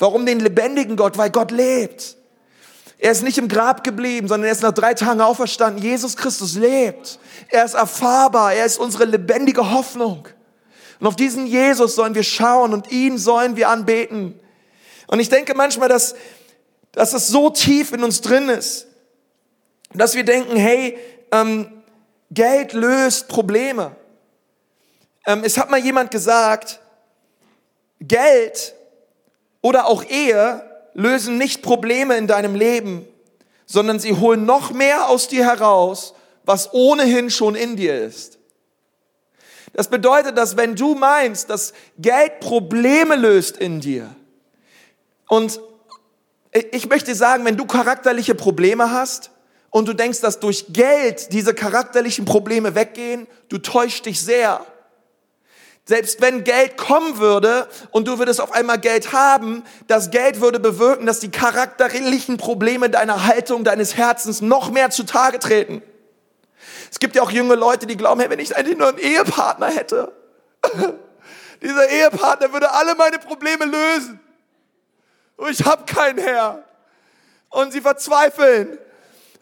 [0.00, 1.16] Warum den lebendigen Gott?
[1.16, 2.16] Weil Gott lebt.
[2.98, 5.80] Er ist nicht im Grab geblieben, sondern er ist nach drei Tagen auferstanden.
[5.80, 7.20] Jesus Christus lebt.
[7.50, 8.52] Er ist erfahrbar.
[8.52, 10.26] Er ist unsere lebendige Hoffnung.
[10.98, 14.40] Und auf diesen Jesus sollen wir schauen und ihn sollen wir anbeten.
[15.06, 16.16] Und ich denke manchmal, dass,
[16.90, 18.88] dass es so tief in uns drin ist,
[19.92, 20.98] dass wir denken, hey,
[21.30, 21.73] ähm,
[22.34, 23.96] Geld löst Probleme.
[25.26, 26.80] Ähm, es hat mal jemand gesagt,
[28.00, 28.74] Geld
[29.62, 30.62] oder auch Ehe
[30.94, 33.06] lösen nicht Probleme in deinem Leben,
[33.66, 38.38] sondern sie holen noch mehr aus dir heraus, was ohnehin schon in dir ist.
[39.72, 44.14] Das bedeutet, dass wenn du meinst, dass Geld Probleme löst in dir,
[45.26, 45.58] und
[46.52, 49.30] ich möchte sagen, wenn du charakterliche Probleme hast
[49.74, 54.64] und du denkst, dass durch Geld diese charakterlichen Probleme weggehen, du täuschst dich sehr.
[55.84, 60.60] Selbst wenn Geld kommen würde und du würdest auf einmal Geld haben, das Geld würde
[60.60, 65.82] bewirken, dass die charakterlichen Probleme deiner Haltung, deines Herzens noch mehr zutage treten.
[66.92, 69.70] Es gibt ja auch junge Leute, die glauben, hey, wenn ich eigentlich nur einen Ehepartner
[69.70, 70.12] hätte,
[71.62, 74.20] dieser Ehepartner würde alle meine Probleme lösen.
[75.36, 76.62] Und ich habe keinen Herr.
[77.50, 78.78] Und sie verzweifeln.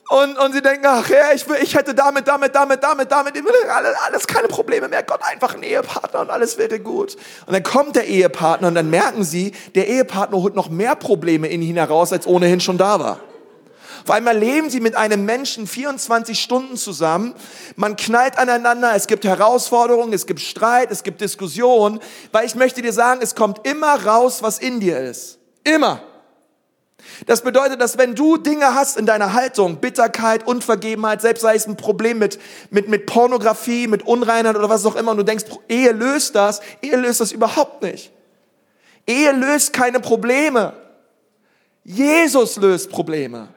[0.08, 3.34] Und, und sie denken, ach ja, ich, will, ich hätte damit, damit, damit, damit, damit,
[3.70, 5.02] alles, alles keine Probleme mehr.
[5.04, 7.16] Gott, einfach ein Ehepartner und alles wäre gut.
[7.46, 11.48] Und dann kommt der Ehepartner und dann merken sie, der Ehepartner holt noch mehr Probleme
[11.48, 13.20] in ihn heraus, als ohnehin schon da war.
[14.04, 17.34] Auf einmal leben sie mit einem Menschen 24 Stunden zusammen.
[17.76, 22.00] Man knallt aneinander, es gibt Herausforderungen, es gibt Streit, es gibt Diskussionen.
[22.32, 25.38] Weil ich möchte dir sagen, es kommt immer raus, was in dir ist.
[25.62, 26.02] Immer.
[27.26, 31.66] Das bedeutet, dass wenn du Dinge hast in deiner Haltung, Bitterkeit, Unvergebenheit, selbst sei es
[31.66, 32.38] ein Problem mit,
[32.70, 36.60] mit, mit Pornografie, mit Unreinheit oder was auch immer, und du denkst, Ehe löst das,
[36.80, 38.12] Ehe löst das überhaupt nicht.
[39.06, 40.74] Ehe löst keine Probleme.
[41.84, 43.48] Jesus löst Probleme.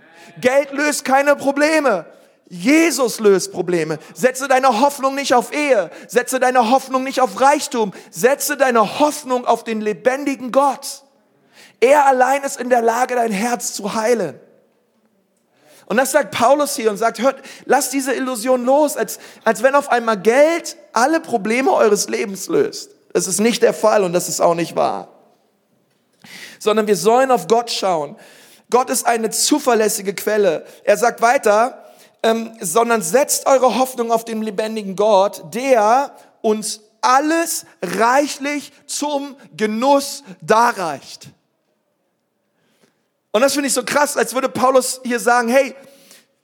[0.41, 2.05] Geld löst keine Probleme.
[2.47, 3.97] Jesus löst Probleme.
[4.13, 5.89] Setze deine Hoffnung nicht auf Ehe.
[6.07, 7.91] Setze deine Hoffnung nicht auf Reichtum.
[8.11, 11.04] Setze deine Hoffnung auf den lebendigen Gott.
[11.79, 14.39] Er allein ist in der Lage, dein Herz zu heilen.
[15.87, 19.75] Und das sagt Paulus hier und sagt, hört, lasst diese Illusion los, als, als wenn
[19.75, 22.91] auf einmal Geld alle Probleme eures Lebens löst.
[23.13, 25.09] Das ist nicht der Fall und das ist auch nicht wahr.
[26.59, 28.17] Sondern wir sollen auf Gott schauen.
[28.71, 30.65] Gott ist eine zuverlässige Quelle.
[30.83, 31.83] Er sagt weiter,
[32.23, 40.23] ähm, sondern setzt eure Hoffnung auf den lebendigen Gott, der uns alles reichlich zum Genuss
[40.41, 41.29] darreicht.
[43.35, 45.75] Und das finde ich so krass, als würde Paulus hier sagen, hey,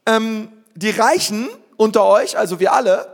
[0.06, 3.08] ähm, die Reichen unter euch, also wir alle,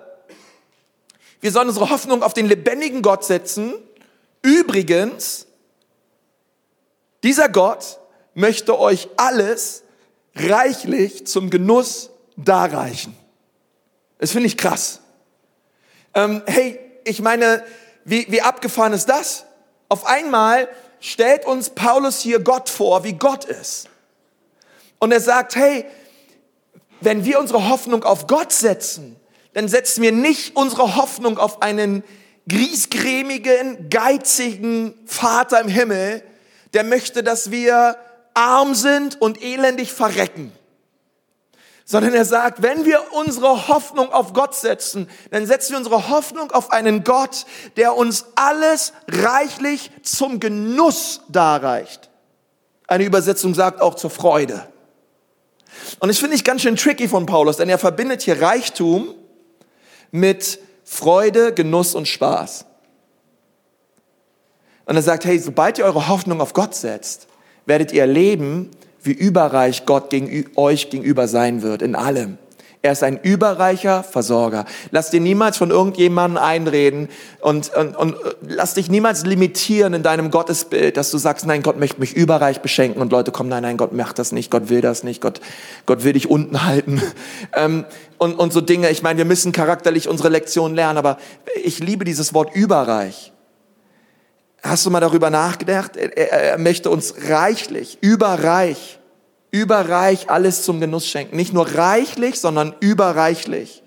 [1.41, 3.75] wir sollen unsere Hoffnung auf den lebendigen Gott setzen.
[4.41, 5.45] Übrigens,
[7.21, 7.99] dieser Gott
[8.33, 9.83] möchte euch alles
[10.33, 13.15] reichlich zum Genuss darreichen.
[14.17, 15.01] Das finde ich krass.
[16.15, 17.63] Ähm, hey, ich meine,
[18.05, 19.45] wie, wie abgefahren ist das?
[19.87, 20.67] Auf einmal
[20.99, 23.89] stellt uns Paulus hier Gott vor, wie Gott ist.
[24.99, 25.85] Und er sagt, hey,
[27.01, 29.15] wenn wir unsere Hoffnung auf Gott setzen,
[29.53, 32.03] dann setzen wir nicht unsere Hoffnung auf einen
[32.49, 36.23] griesgrämigen, geizigen Vater im Himmel,
[36.73, 37.97] der möchte, dass wir
[38.33, 40.56] arm sind und elendig verrecken
[41.89, 46.51] sondern er sagt, wenn wir unsere Hoffnung auf Gott setzen, dann setzen wir unsere Hoffnung
[46.51, 47.45] auf einen Gott,
[47.77, 52.09] der uns alles reichlich zum Genuss darreicht.
[52.87, 54.67] Eine Übersetzung sagt auch zur Freude.
[55.99, 59.15] Und das finde ich ganz schön tricky von Paulus, denn er verbindet hier Reichtum
[60.11, 62.65] mit Freude, Genuss und Spaß.
[64.87, 67.27] Und er sagt, hey, sobald ihr eure Hoffnung auf Gott setzt,
[67.65, 68.71] werdet ihr erleben,
[69.07, 72.37] wie überreich Gott gegen, euch gegenüber sein wird in allem.
[72.83, 74.65] Er ist ein überreicher Versorger.
[74.91, 77.09] Lass dir niemals von irgendjemandem einreden
[77.41, 78.15] und, und, und
[78.47, 82.61] lass dich niemals limitieren in deinem Gottesbild, dass du sagst, nein, Gott möchte mich überreich
[82.61, 85.41] beschenken und Leute kommen, nein, nein, Gott macht das nicht, Gott will das nicht, Gott,
[85.87, 87.01] Gott will dich unten halten.
[87.55, 87.85] Ähm,
[88.17, 88.89] und, und so Dinge.
[88.89, 91.17] Ich meine, wir müssen charakterlich unsere Lektion lernen, aber
[91.63, 93.31] ich liebe dieses Wort überreich.
[94.61, 95.95] Hast du mal darüber nachgedacht?
[95.95, 98.96] Er, er, er möchte uns reichlich, überreich
[99.57, 101.35] überreich alles zum Genuss schenken.
[101.35, 103.83] Nicht nur reichlich, sondern überreichlich.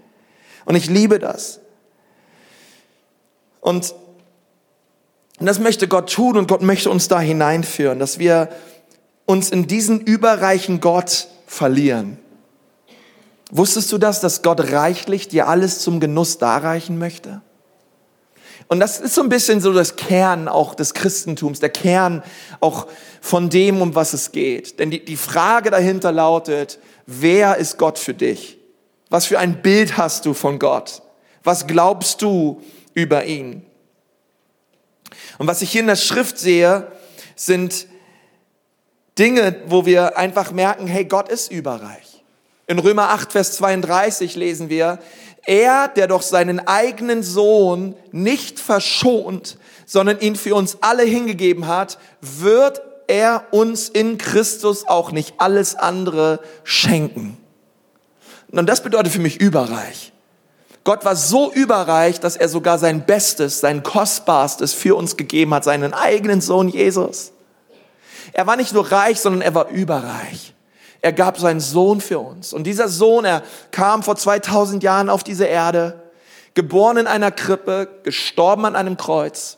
[0.64, 1.61] Und ich liebe das.
[3.61, 3.94] Und
[5.38, 8.50] das möchte Gott tun und Gott möchte uns da hineinführen, dass wir
[9.24, 12.18] uns in diesen überreichen Gott verlieren.
[13.50, 17.42] Wusstest du das, dass Gott reichlich dir alles zum Genuss darreichen möchte?
[18.68, 22.23] Und das ist so ein bisschen so das Kern auch des Christentums, der Kern
[22.61, 22.87] auch
[23.20, 24.79] von dem, um was es geht.
[24.79, 28.59] Denn die, die Frage dahinter lautet, wer ist Gott für dich?
[29.09, 31.03] Was für ein Bild hast du von Gott?
[31.42, 32.62] Was glaubst du
[32.94, 33.66] über ihn?
[35.38, 36.92] Und was ich hier in der Schrift sehe,
[37.35, 37.87] sind
[39.18, 42.23] Dinge, wo wir einfach merken, hey, Gott ist überreich.
[42.66, 45.01] In Römer 8, Vers 32 lesen wir,
[45.46, 51.98] er, der doch seinen eigenen Sohn nicht verschont, sondern ihn für uns alle hingegeben hat,
[52.20, 57.37] wird er uns in Christus auch nicht alles andere schenken.
[58.53, 60.12] Und das bedeutet für mich überreich.
[60.85, 65.64] Gott war so überreich, dass er sogar sein Bestes, sein Kostbarstes für uns gegeben hat,
[65.64, 67.33] seinen eigenen Sohn Jesus.
[68.33, 70.55] Er war nicht nur reich, sondern er war überreich.
[71.02, 72.52] Er gab seinen Sohn für uns.
[72.52, 76.02] Und dieser Sohn, er kam vor 2000 Jahren auf diese Erde,
[76.54, 79.56] geboren in einer Krippe, gestorben an einem Kreuz.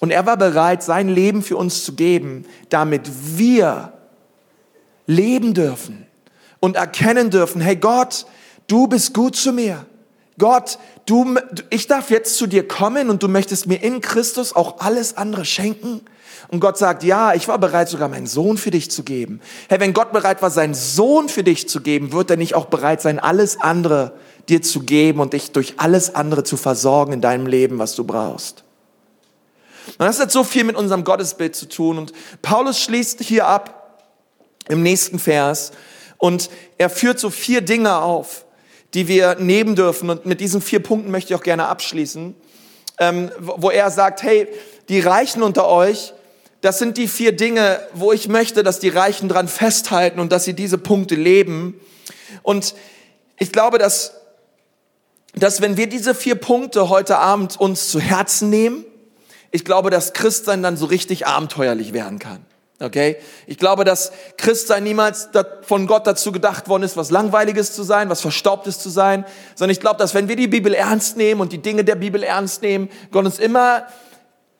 [0.00, 3.92] Und er war bereit, sein Leben für uns zu geben, damit wir
[5.06, 6.06] leben dürfen
[6.58, 8.26] und erkennen dürfen, hey Gott,
[8.66, 9.86] du bist gut zu mir.
[10.38, 11.36] Gott, du,
[11.70, 15.44] ich darf jetzt zu dir kommen und du möchtest mir in Christus auch alles andere
[15.44, 16.00] schenken.
[16.48, 19.40] Und Gott sagt, ja, ich war bereit, sogar meinen Sohn für dich zu geben.
[19.68, 22.66] Hey, wenn Gott bereit war, seinen Sohn für dich zu geben, wird er nicht auch
[22.66, 24.12] bereit sein, alles andere
[24.48, 28.04] dir zu geben und dich durch alles andere zu versorgen in deinem Leben, was du
[28.04, 28.64] brauchst.
[29.86, 31.98] Und das hat so viel mit unserem Gottesbild zu tun.
[31.98, 34.00] Und Paulus schließt hier ab
[34.68, 35.72] im nächsten Vers
[36.18, 38.44] und er führt so vier Dinge auf,
[38.94, 40.10] die wir nehmen dürfen.
[40.10, 42.34] Und mit diesen vier Punkten möchte ich auch gerne abschließen,
[42.98, 44.48] ähm, wo er sagt, hey,
[44.88, 46.12] die Reichen unter euch,
[46.60, 50.44] das sind die vier Dinge, wo ich möchte, dass die Reichen dran festhalten und dass
[50.44, 51.80] sie diese Punkte leben.
[52.42, 52.74] Und
[53.38, 54.14] ich glaube, dass,
[55.34, 58.84] dass wenn wir diese vier Punkte heute Abend uns zu Herzen nehmen,
[59.50, 62.44] ich glaube, dass Christsein dann so richtig abenteuerlich werden kann.
[62.82, 63.16] Okay?
[63.46, 65.28] Ich glaube, dass Christsein niemals
[65.62, 69.72] von Gott dazu gedacht worden ist, was Langweiliges zu sein, was Verstaubtes zu sein, sondern
[69.72, 72.62] ich glaube, dass wenn wir die Bibel ernst nehmen und die Dinge der Bibel ernst
[72.62, 73.86] nehmen, Gott uns immer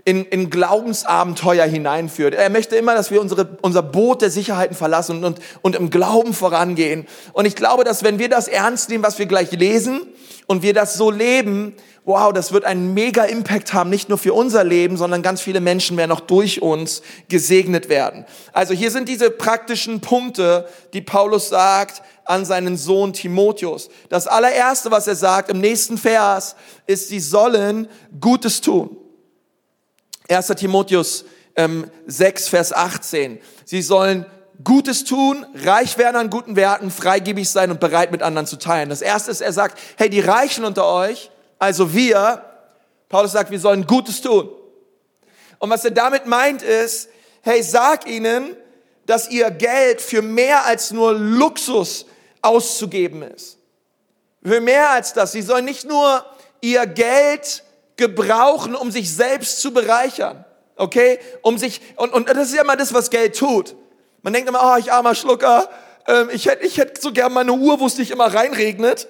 [0.04, 2.34] in, in Glaubensabenteuer hineinführt.
[2.34, 6.34] Er möchte immer, dass wir unsere, unser Boot der Sicherheiten verlassen und, und im Glauben
[6.34, 7.06] vorangehen.
[7.32, 10.02] Und ich glaube, dass wenn wir das ernst nehmen, was wir gleich lesen,
[10.46, 14.34] und wir das so leben, wow, das wird einen mega Impact haben, nicht nur für
[14.34, 18.26] unser Leben, sondern ganz viele Menschen werden auch durch uns gesegnet werden.
[18.52, 23.88] Also hier sind diese praktischen Punkte, die Paulus sagt an seinen Sohn Timotheus.
[24.08, 27.88] Das allererste, was er sagt im nächsten Vers, ist, sie sollen
[28.20, 28.96] Gutes tun.
[30.28, 30.46] 1.
[30.56, 31.24] Timotheus
[31.56, 33.40] ähm, 6, Vers 18.
[33.64, 34.26] Sie sollen
[34.64, 38.90] Gutes tun, reich werden an guten Werten, freigebig sein und bereit mit anderen zu teilen.
[38.90, 42.44] Das erste ist, er sagt, hey, die Reichen unter euch, also wir,
[43.08, 44.48] Paulus sagt, wir sollen Gutes tun.
[45.58, 47.08] Und was er damit meint ist,
[47.42, 48.56] hey, sag ihnen,
[49.06, 52.06] dass ihr Geld für mehr als nur Luxus
[52.40, 53.58] auszugeben ist.
[54.44, 55.32] Für mehr als das.
[55.32, 56.24] Sie sollen nicht nur
[56.60, 57.62] ihr Geld
[58.02, 60.44] gebrauchen, um sich selbst zu bereichern.
[60.76, 61.20] Okay?
[61.42, 63.76] Um sich, und, und das ist ja immer das, was Geld tut.
[64.22, 65.68] Man denkt immer, oh, ich armer Schlucker,
[66.08, 69.06] ähm, ich hätte ich hätt so gern meine Uhr, wo es nicht immer reinregnet.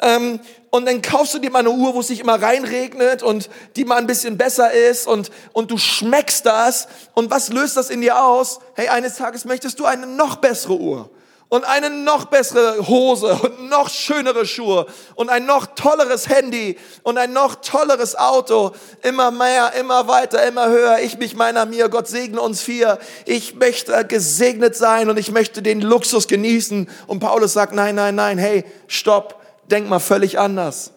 [0.00, 3.48] Ähm, und dann kaufst du dir mal eine Uhr, wo es nicht immer reinregnet und
[3.76, 6.88] die mal ein bisschen besser ist und, und du schmeckst das.
[7.14, 8.60] Und was löst das in dir aus?
[8.74, 11.10] Hey, eines Tages möchtest du eine noch bessere Uhr
[11.54, 17.16] und eine noch bessere Hose und noch schönere Schuhe und ein noch tolleres Handy und
[17.16, 18.72] ein noch tolleres Auto.
[19.02, 20.98] Immer mehr, immer weiter, immer höher.
[20.98, 21.88] Ich mich meiner mir.
[21.88, 22.98] Gott segne uns vier.
[23.24, 26.88] Ich möchte gesegnet sein und ich möchte den Luxus genießen.
[27.06, 29.40] Und Paulus sagt, nein, nein, nein, hey, stopp.
[29.70, 30.90] Denk mal völlig anders.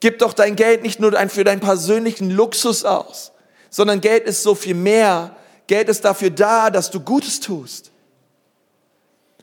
[0.00, 3.30] Gib doch dein Geld nicht nur für deinen persönlichen Luxus aus,
[3.70, 5.36] sondern Geld ist so viel mehr.
[5.68, 7.91] Geld ist dafür da, dass du Gutes tust.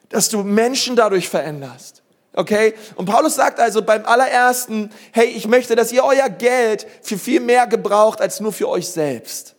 [0.10, 2.04] Dass du Menschen dadurch veränderst.
[2.34, 2.74] Okay?
[2.96, 7.40] Und Paulus sagt also beim allerersten, hey, ich möchte, dass ihr euer Geld für viel
[7.40, 9.56] mehr gebraucht als nur für euch selbst.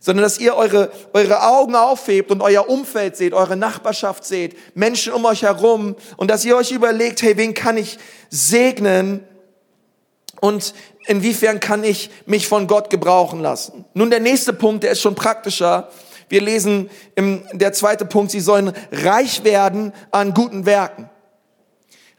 [0.00, 5.12] Sondern dass ihr eure, eure Augen aufhebt und euer Umfeld seht, eure Nachbarschaft seht, Menschen
[5.12, 7.98] um euch herum und dass ihr euch überlegt, hey, wen kann ich
[8.30, 9.24] segnen
[10.40, 10.74] und
[11.06, 13.84] inwiefern kann ich mich von Gott gebrauchen lassen.
[13.94, 15.88] Nun der nächste Punkt, der ist schon praktischer.
[16.32, 21.10] Wir lesen im, der zweite Punkt, sie sollen reich werden an guten Werken.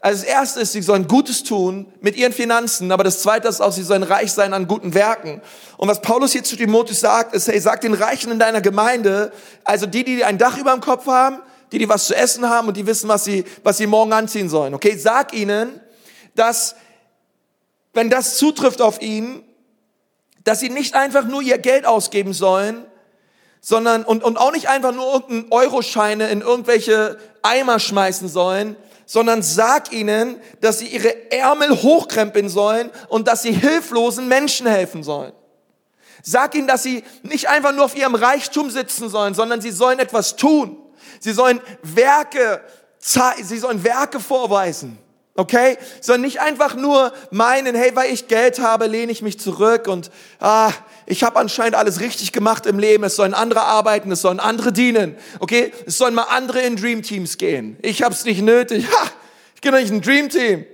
[0.01, 3.59] Also das erste ist, sie sollen Gutes tun mit ihren Finanzen, aber das zweite ist
[3.59, 5.41] auch, sie sollen reich sein an guten Werken.
[5.77, 9.31] Und was Paulus hier zu Timotheus sagt, ist, hey, sag den Reichen in deiner Gemeinde,
[9.63, 11.39] also die, die ein Dach über dem Kopf haben,
[11.71, 14.47] die, die was zu essen haben und die wissen, was sie, was sie morgen anziehen
[14.47, 14.75] sollen.
[14.75, 15.81] Okay, sag ihnen,
[16.35, 16.75] dass,
[17.93, 19.41] wenn das zutrifft auf ihnen,
[20.43, 22.85] dass sie nicht einfach nur ihr Geld ausgeben sollen,
[23.65, 29.41] sondern, und, und auch nicht einfach nur irgendeinen Euroscheine in irgendwelche Eimer schmeißen sollen, sondern
[29.41, 35.31] sag ihnen, dass sie ihre Ärmel hochkrempeln sollen und dass sie hilflosen Menschen helfen sollen.
[36.21, 39.99] Sag ihnen, dass sie nicht einfach nur auf ihrem Reichtum sitzen sollen, sondern sie sollen
[39.99, 40.77] etwas tun.
[41.21, 42.61] Sie sollen Werke,
[42.99, 44.97] sie sollen Werke vorweisen.
[45.35, 45.77] Okay?
[45.99, 50.11] Sondern nicht einfach nur meinen, hey, weil ich Geld habe, lehne ich mich zurück und
[50.39, 50.71] ah,
[51.05, 53.03] ich habe anscheinend alles richtig gemacht im Leben.
[53.03, 55.17] Es sollen andere arbeiten, es sollen andere dienen.
[55.39, 55.73] Okay?
[55.85, 57.77] Es sollen mal andere in Dream Teams gehen.
[57.81, 58.87] Ich habe es nicht nötig.
[58.91, 59.09] Ha,
[59.55, 60.65] ich bin nicht ein Dream Team.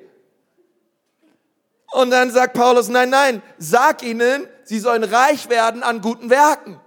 [1.91, 6.79] Und dann sagt Paulus, nein, nein, sag ihnen, sie sollen reich werden an guten Werken.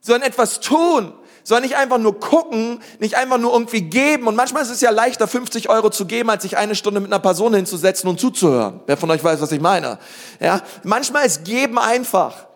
[0.00, 1.17] Sie sollen etwas tun
[1.48, 4.26] soll nicht einfach nur gucken, nicht einfach nur irgendwie geben.
[4.26, 7.10] Und manchmal ist es ja leichter, 50 Euro zu geben, als sich eine Stunde mit
[7.10, 8.80] einer Person hinzusetzen und zuzuhören.
[8.86, 9.98] Wer von euch weiß, was ich meine?
[10.40, 12.46] Ja, manchmal ist Geben einfach.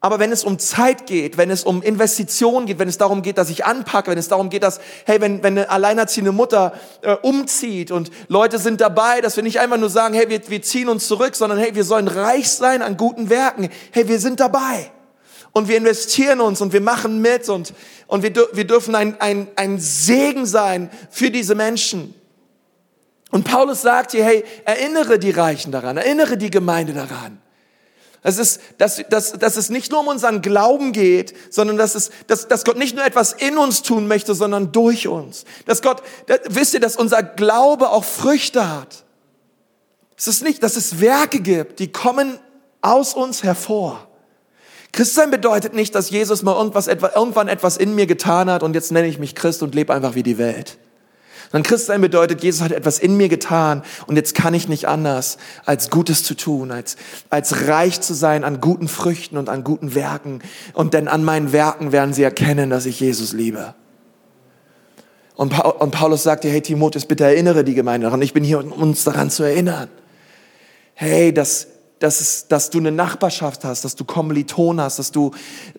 [0.00, 3.36] Aber wenn es um Zeit geht, wenn es um Investitionen geht, wenn es darum geht,
[3.36, 7.14] dass ich anpacke, wenn es darum geht, dass, hey, wenn, wenn eine alleinerziehende Mutter äh,
[7.22, 10.88] umzieht und Leute sind dabei, dass wir nicht einfach nur sagen, hey, wir, wir ziehen
[10.88, 13.68] uns zurück, sondern hey, wir sollen reich sein an guten Werken.
[13.92, 14.90] Hey, wir sind dabei
[15.52, 17.74] und wir investieren uns und wir machen mit und,
[18.06, 22.14] und wir, wir dürfen ein, ein, ein Segen sein für diese Menschen.
[23.30, 27.40] Und Paulus sagt hier, hey, erinnere die Reichen daran, erinnere die Gemeinde daran.
[28.22, 32.10] Das ist, dass, dass, dass es nicht nur um unseren Glauben geht, sondern dass, es,
[32.28, 35.44] dass, dass Gott nicht nur etwas in uns tun möchte, sondern durch uns.
[35.66, 39.04] Dass Gott, dass, wisst ihr, dass unser Glaube auch Früchte hat.
[40.16, 42.38] Es ist nicht, dass es Werke gibt, die kommen
[42.80, 44.08] aus uns hervor.
[44.92, 48.92] Christsein bedeutet nicht, dass Jesus mal irgendwas, irgendwann etwas in mir getan hat und jetzt
[48.92, 50.78] nenne ich mich Christ und lebe einfach wie die Welt.
[51.50, 55.38] Sondern Christsein bedeutet, Jesus hat etwas in mir getan und jetzt kann ich nicht anders,
[55.64, 56.96] als Gutes zu tun, als,
[57.30, 60.40] als reich zu sein an guten Früchten und an guten Werken.
[60.72, 63.74] Und denn an meinen Werken werden sie erkennen, dass ich Jesus liebe.
[65.34, 68.22] Und, Paulus sagte, hey Timotheus, bitte erinnere die Gemeinde daran.
[68.22, 69.88] Ich bin hier, um uns daran zu erinnern.
[70.94, 71.66] Hey, dass
[72.02, 75.30] dass, es, dass du eine Nachbarschaft hast, dass du Kommilitonen hast, dass du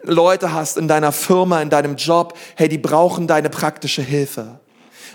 [0.04, 4.60] Leute hast in deiner Firma, in deinem Job, hey, die brauchen deine praktische Hilfe.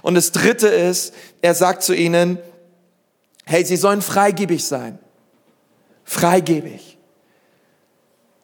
[0.02, 2.38] Und das Dritte ist, er sagt zu ihnen,
[3.46, 4.98] hey, sie sollen freigebig sein.
[6.04, 6.98] Freigebig.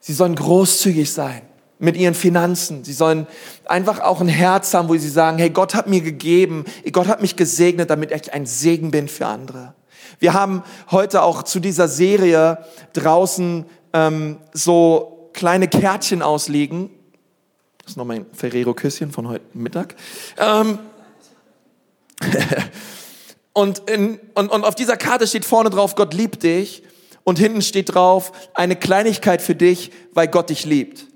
[0.01, 1.43] Sie sollen großzügig sein
[1.79, 2.83] mit ihren Finanzen.
[2.83, 3.27] Sie sollen
[3.67, 7.21] einfach auch ein Herz haben, wo sie sagen, hey, Gott hat mir gegeben, Gott hat
[7.21, 9.75] mich gesegnet, damit ich ein Segen bin für andere.
[10.19, 12.59] Wir haben heute auch zu dieser Serie
[12.93, 16.91] draußen ähm, so kleine Kärtchen ausliegen.
[17.79, 19.95] Das ist noch mein Ferrero-Küsschen von heute Mittag.
[20.39, 20.79] Ähm,
[23.53, 26.83] und, in, und, und auf dieser Karte steht vorne drauf, Gott liebt dich.
[27.25, 31.07] Und hinten steht drauf, eine Kleinigkeit für dich, weil Gott dich liebt.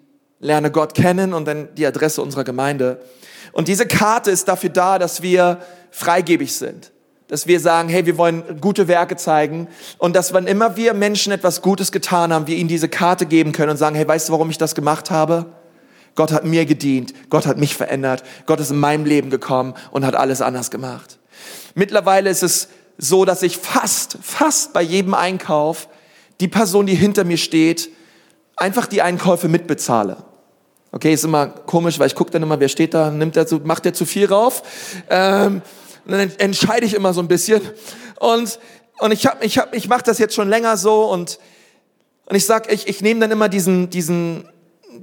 [0.40, 3.02] Lerne Gott kennen und dann die Adresse unserer Gemeinde.
[3.52, 6.92] Und diese Karte ist dafür da, dass wir freigebig sind
[7.28, 11.32] dass wir sagen, hey, wir wollen gute Werke zeigen und dass wann immer wir Menschen
[11.32, 14.32] etwas Gutes getan haben, wir ihnen diese Karte geben können und sagen, hey, weißt du,
[14.32, 15.46] warum ich das gemacht habe?
[16.14, 20.04] Gott hat mir gedient, Gott hat mich verändert, Gott ist in meinem Leben gekommen und
[20.04, 21.18] hat alles anders gemacht.
[21.74, 25.88] Mittlerweile ist es so, dass ich fast, fast bei jedem Einkauf
[26.40, 27.90] die Person, die hinter mir steht,
[28.56, 30.16] einfach die Einkäufe mitbezahle.
[30.90, 33.60] Okay, ist immer komisch, weil ich gucke dann immer, wer steht da, nimmt der zu,
[33.62, 34.62] macht der zu viel rauf.
[35.10, 35.62] Ähm,
[36.12, 37.60] dann entscheide ich immer so ein bisschen.
[38.18, 38.58] Und,
[38.98, 41.38] und ich, hab, ich, hab, ich mache das jetzt schon länger so und,
[42.26, 44.48] und ich sag, ich, ich nehme dann immer diesen, diesen,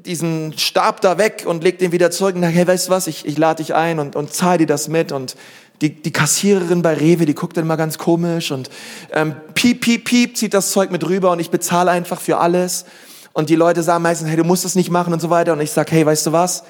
[0.06, 3.08] diesen Stab da weg und leg den wieder zurück und sage, hey, weißt du was,
[3.08, 5.36] ich, ich lade dich ein und, und zahle dir das mit und
[5.82, 8.70] die, die Kassiererin bei Rewe, die guckt dann immer ganz komisch und
[9.12, 12.86] ähm, piep, piep, piep, zieht das Zeug mit rüber und ich bezahle einfach für alles.
[13.34, 15.52] Und die Leute sagen meistens, hey, du musst das nicht machen und so weiter.
[15.52, 16.64] Und ich sage, hey, weißt du was?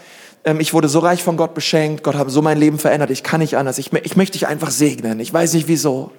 [0.45, 2.03] Ähm, ich wurde so reich von Gott beschenkt.
[2.03, 3.09] Gott hat so mein Leben verändert.
[3.09, 3.77] Ich kann nicht anders.
[3.77, 5.19] Ich, ich möchte dich einfach segnen.
[5.19, 6.11] Ich weiß nicht wieso.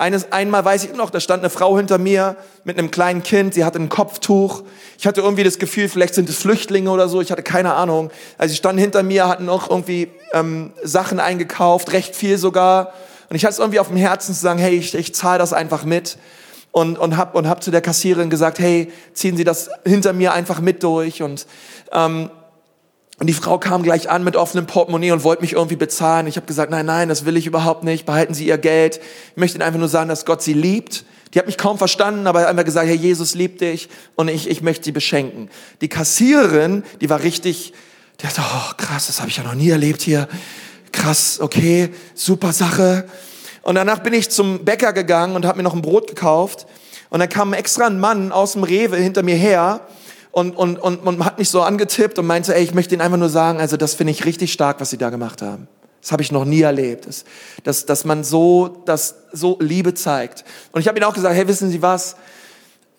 [0.00, 3.54] Eines, einmal weiß ich noch, da stand eine Frau hinter mir mit einem kleinen Kind.
[3.54, 4.62] Sie hatte ein Kopftuch.
[4.96, 7.20] Ich hatte irgendwie das Gefühl, vielleicht sind es Flüchtlinge oder so.
[7.20, 8.10] Ich hatte keine Ahnung.
[8.38, 12.92] Also sie standen hinter mir, hatten noch irgendwie ähm, Sachen eingekauft, recht viel sogar.
[13.28, 15.52] Und ich hatte es irgendwie auf dem Herzen zu sagen, hey, ich, ich zahle das
[15.52, 16.16] einfach mit
[16.70, 20.32] und, und habe und hab zu der Kassiererin gesagt, hey, ziehen Sie das hinter mir
[20.32, 21.22] einfach mit durch.
[21.22, 21.44] Und,
[21.92, 22.30] ähm,
[23.18, 26.28] und die Frau kam gleich an mit offenem Portemonnaie und wollte mich irgendwie bezahlen.
[26.28, 28.06] Ich habe gesagt, nein, nein, das will ich überhaupt nicht.
[28.06, 29.00] Behalten Sie Ihr Geld.
[29.32, 31.04] Ich möchte Ihnen einfach nur sagen, dass Gott Sie liebt.
[31.34, 34.62] Die hat mich kaum verstanden, aber einfach gesagt, Herr Jesus liebt dich und ich, ich
[34.62, 35.50] möchte Sie beschenken.
[35.80, 37.72] Die Kassiererin, die war richtig,
[38.20, 40.28] die hat oh krass, das habe ich ja noch nie erlebt hier.
[40.92, 43.04] Krass, okay, super Sache.
[43.62, 46.66] Und danach bin ich zum Bäcker gegangen und habe mir noch ein Brot gekauft.
[47.10, 49.86] Und dann kam extra ein Mann aus dem Rewe hinter mir her
[50.38, 53.18] und, und, und, und hat mich so angetippt und meinte, ey, ich möchte Ihnen einfach
[53.18, 55.66] nur sagen, also das finde ich richtig stark, was Sie da gemacht haben.
[56.00, 57.24] Das habe ich noch nie erlebt, dass,
[57.64, 60.44] dass, dass man so, das, so Liebe zeigt.
[60.70, 62.14] Und ich habe ihnen auch gesagt, hey, wissen Sie was?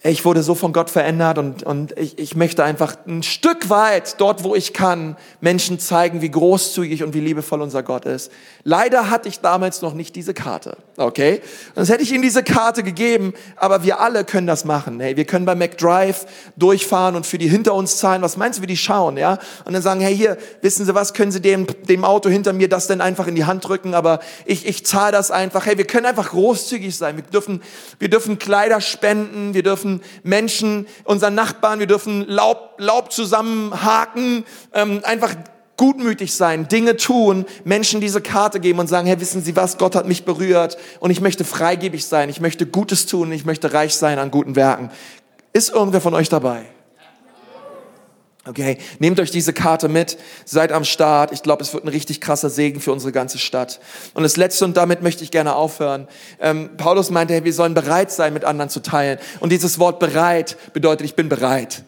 [0.02, 4.16] Ich wurde so von Gott verändert und, und ich, ich möchte einfach ein Stück weit
[4.22, 8.32] dort, wo ich kann, Menschen zeigen, wie großzügig und wie liebevoll unser Gott ist.
[8.64, 11.42] Leider hatte ich damals noch nicht diese Karte, okay?
[11.76, 15.02] Sonst hätte ich Ihnen diese Karte gegeben, aber wir alle können das machen.
[15.02, 16.26] Hey, wir können bei McDrive
[16.56, 18.22] durchfahren und für die hinter uns zahlen.
[18.22, 19.38] Was meinst du, wie die schauen, ja?
[19.66, 22.70] Und dann sagen, hey, hier, wissen Sie was, können Sie dem, dem Auto hinter mir
[22.70, 25.66] das denn einfach in die Hand drücken, aber ich, ich zahle das einfach.
[25.66, 27.18] Hey, wir können einfach großzügig sein.
[27.18, 27.62] Wir dürfen,
[28.00, 34.46] wir dürfen Kleider spenden, wir dürfen dürfen Menschen, unseren Nachbarn, wir dürfen Laub, Laub zusammenhaken,
[34.74, 35.36] ähm, einfach
[35.78, 39.96] gutmütig sein, Dinge tun, Menschen diese Karte geben und sagen, Herr, wissen Sie was, Gott
[39.96, 43.96] hat mich berührt und ich möchte freigebig sein, ich möchte Gutes tun, ich möchte reich
[43.96, 44.90] sein an guten Werken.
[45.54, 46.66] Ist irgendwer von euch dabei?
[48.50, 51.32] Okay, nehmt euch diese Karte mit, seid am Start.
[51.32, 53.80] Ich glaube, es wird ein richtig krasser Segen für unsere ganze Stadt.
[54.16, 56.08] Und das Letzte, und damit möchte ich gerne aufhören.
[56.42, 59.20] Ähm, Paulus meinte, hey, wir sollen bereit sein, mit anderen zu teilen.
[59.40, 61.84] Und dieses Wort bereit bedeutet, ich bin bereit.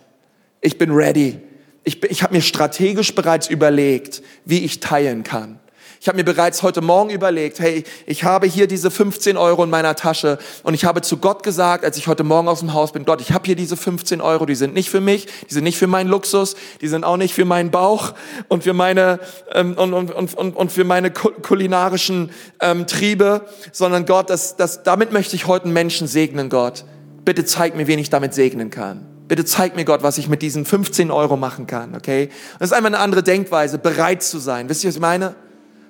[0.62, 1.39] Ich bin ready.
[1.84, 5.59] Ich, ich habe mir strategisch bereits überlegt, wie ich teilen kann.
[6.01, 9.69] Ich habe mir bereits heute Morgen überlegt, hey, ich habe hier diese 15 Euro in
[9.69, 12.91] meiner Tasche und ich habe zu Gott gesagt, als ich heute Morgen aus dem Haus
[12.91, 15.63] bin, Gott, ich habe hier diese 15 Euro, die sind nicht für mich, die sind
[15.63, 18.15] nicht für meinen Luxus, die sind auch nicht für meinen Bauch
[18.47, 19.19] und für meine
[19.53, 22.31] ähm, und, und, und, und, und für meine kulinarischen
[22.61, 26.83] ähm, Triebe, sondern Gott, das, das, damit möchte ich heute Menschen segnen, Gott.
[27.25, 29.05] Bitte zeig mir, wen ich damit segnen kann.
[29.27, 32.29] Bitte zeig mir Gott, was ich mit diesen 15 Euro machen kann, okay?
[32.57, 34.67] Das ist einfach eine andere Denkweise, bereit zu sein.
[34.67, 35.35] Wisst ihr, was ich meine?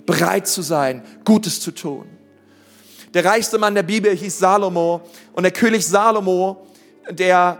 [0.05, 2.05] Bereit zu sein, Gutes zu tun.
[3.13, 5.01] Der reichste Mann der Bibel hieß Salomo
[5.33, 6.67] und der König Salomo,
[7.09, 7.59] der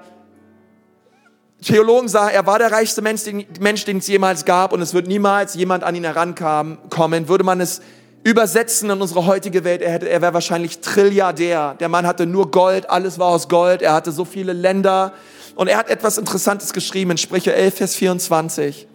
[1.61, 4.93] Theologen sagen, er war der reichste Mensch, den, Mensch, den es jemals gab und es
[4.93, 7.27] wird niemals jemand an ihn herankommen.
[7.27, 7.81] Würde man es
[8.23, 11.75] übersetzen in unsere heutige Welt, er, er wäre wahrscheinlich Trilliardär.
[11.79, 15.13] Der Mann hatte nur Gold, alles war aus Gold, er hatte so viele Länder
[15.55, 18.87] und er hat etwas Interessantes geschrieben in Sprüche 11, Vers 24.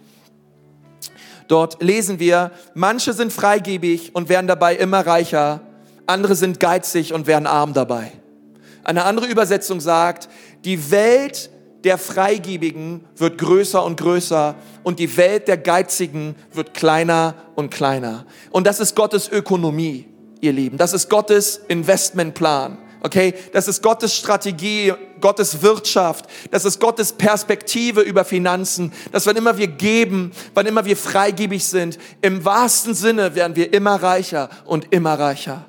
[1.47, 5.61] Dort lesen wir, manche sind freigebig und werden dabei immer reicher,
[6.05, 8.11] andere sind geizig und werden arm dabei.
[8.83, 10.29] Eine andere Übersetzung sagt,
[10.63, 11.49] die Welt
[11.83, 18.25] der Freigebigen wird größer und größer und die Welt der Geizigen wird kleiner und kleiner.
[18.51, 20.05] Und das ist Gottes Ökonomie,
[20.41, 20.77] ihr Lieben.
[20.77, 22.77] Das ist Gottes Investmentplan.
[23.07, 29.37] Okay, das ist Gottes Strategie, Gottes Wirtschaft, das ist Gottes Perspektive über Finanzen, dass wann
[29.37, 34.49] immer wir geben, wann immer wir freigebig sind, im wahrsten Sinne werden wir immer reicher
[34.65, 35.66] und immer reicher.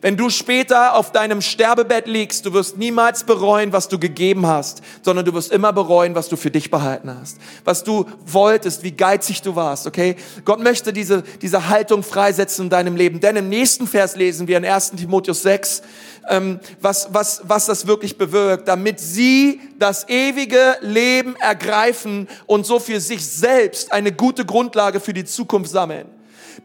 [0.00, 4.82] Wenn du später auf deinem Sterbebett liegst, du wirst niemals bereuen, was du gegeben hast,
[5.02, 8.92] sondern du wirst immer bereuen, was du für dich behalten hast, was du wolltest, wie
[8.92, 10.16] geizig du warst, okay?
[10.44, 13.20] Gott möchte diese, diese Haltung freisetzen in deinem Leben.
[13.20, 15.82] Denn im nächsten Vers lesen wir in 1 Timotheus 6,
[16.28, 22.78] ähm, was, was, was das wirklich bewirkt, damit sie das ewige Leben ergreifen und so
[22.78, 26.06] für sich selbst eine gute Grundlage für die Zukunft sammeln.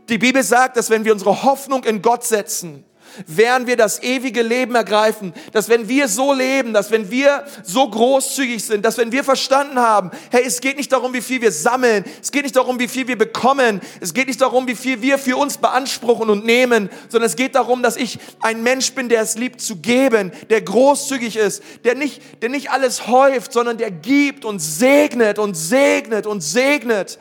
[0.10, 2.84] Die Bibel sagt, dass wenn wir unsere Hoffnung in Gott setzen,
[3.28, 5.34] werden wir das ewige Leben ergreifen.
[5.52, 9.80] Dass wenn wir so leben, dass wenn wir so großzügig sind, dass wenn wir verstanden
[9.80, 12.88] haben, hey, es geht nicht darum, wie viel wir sammeln, es geht nicht darum, wie
[12.88, 16.90] viel wir bekommen, es geht nicht darum, wie viel wir für uns beanspruchen und nehmen,
[17.10, 20.62] sondern es geht darum, dass ich ein Mensch bin, der es liebt zu geben, der
[20.62, 26.26] großzügig ist, der nicht, der nicht alles häuft, sondern der gibt und segnet und segnet
[26.26, 27.20] und segnet.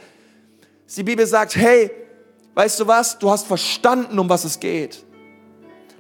[0.97, 1.91] Die Bibel sagt, hey,
[2.55, 5.05] weißt du was, du hast verstanden, um was es geht.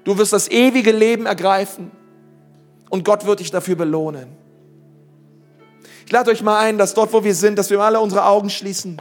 [0.04, 1.90] Du wirst das ewige Leben ergreifen
[2.88, 4.36] und Gott wird dich dafür belohnen.
[6.06, 8.50] Ich lade euch mal ein, dass dort, wo wir sind, dass wir alle unsere Augen
[8.50, 9.00] schließen.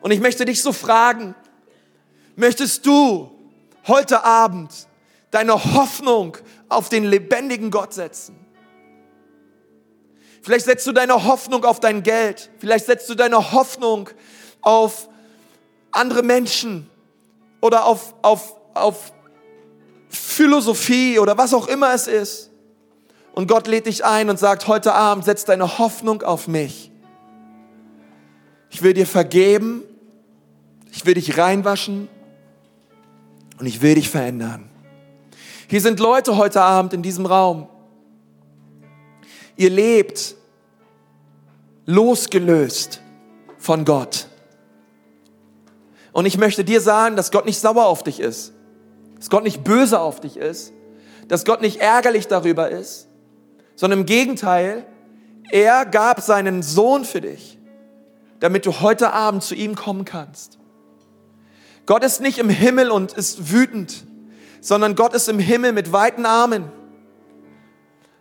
[0.00, 1.34] Und ich möchte dich so fragen,
[2.36, 3.30] möchtest du
[3.86, 4.70] heute Abend
[5.30, 6.36] deine Hoffnung
[6.68, 8.44] auf den lebendigen Gott setzen?
[10.42, 12.50] Vielleicht setzt du deine Hoffnung auf dein Geld.
[12.58, 14.10] Vielleicht setzt du deine Hoffnung
[14.60, 15.08] auf
[15.90, 16.90] andere Menschen
[17.62, 19.12] oder auf, auf, auf
[20.08, 22.50] Philosophie oder was auch immer es ist.
[23.32, 26.92] Und Gott lädt dich ein und sagt, heute Abend setz deine Hoffnung auf mich.
[28.70, 29.82] Ich will dir vergeben,
[30.92, 32.08] ich will dich reinwaschen
[33.58, 34.70] und ich will dich verändern.
[35.68, 37.68] Hier sind Leute heute Abend in diesem Raum.
[39.56, 40.36] Ihr lebt
[41.86, 43.00] losgelöst
[43.58, 44.28] von Gott.
[46.12, 48.53] Und ich möchte dir sagen, dass Gott nicht sauer auf dich ist,
[49.16, 50.72] dass Gott nicht böse auf dich ist,
[51.28, 53.08] dass Gott nicht ärgerlich darüber ist,
[53.76, 54.86] sondern im Gegenteil,
[55.50, 57.58] er gab seinen Sohn für dich,
[58.40, 60.58] damit du heute Abend zu ihm kommen kannst.
[61.86, 64.04] Gott ist nicht im Himmel und ist wütend,
[64.60, 66.70] sondern Gott ist im Himmel mit weiten Armen.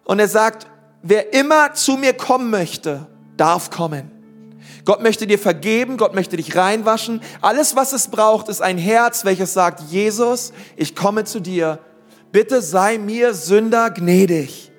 [0.03, 0.67] Und er sagt,
[1.01, 4.12] wer immer zu mir kommen möchte, darf kommen.
[4.85, 7.21] Gott möchte dir vergeben, Gott möchte dich reinwaschen.
[7.41, 11.79] Alles, was es braucht, ist ein Herz, welches sagt, Jesus, ich komme zu dir.
[12.31, 14.71] Bitte sei mir Sünder gnädig.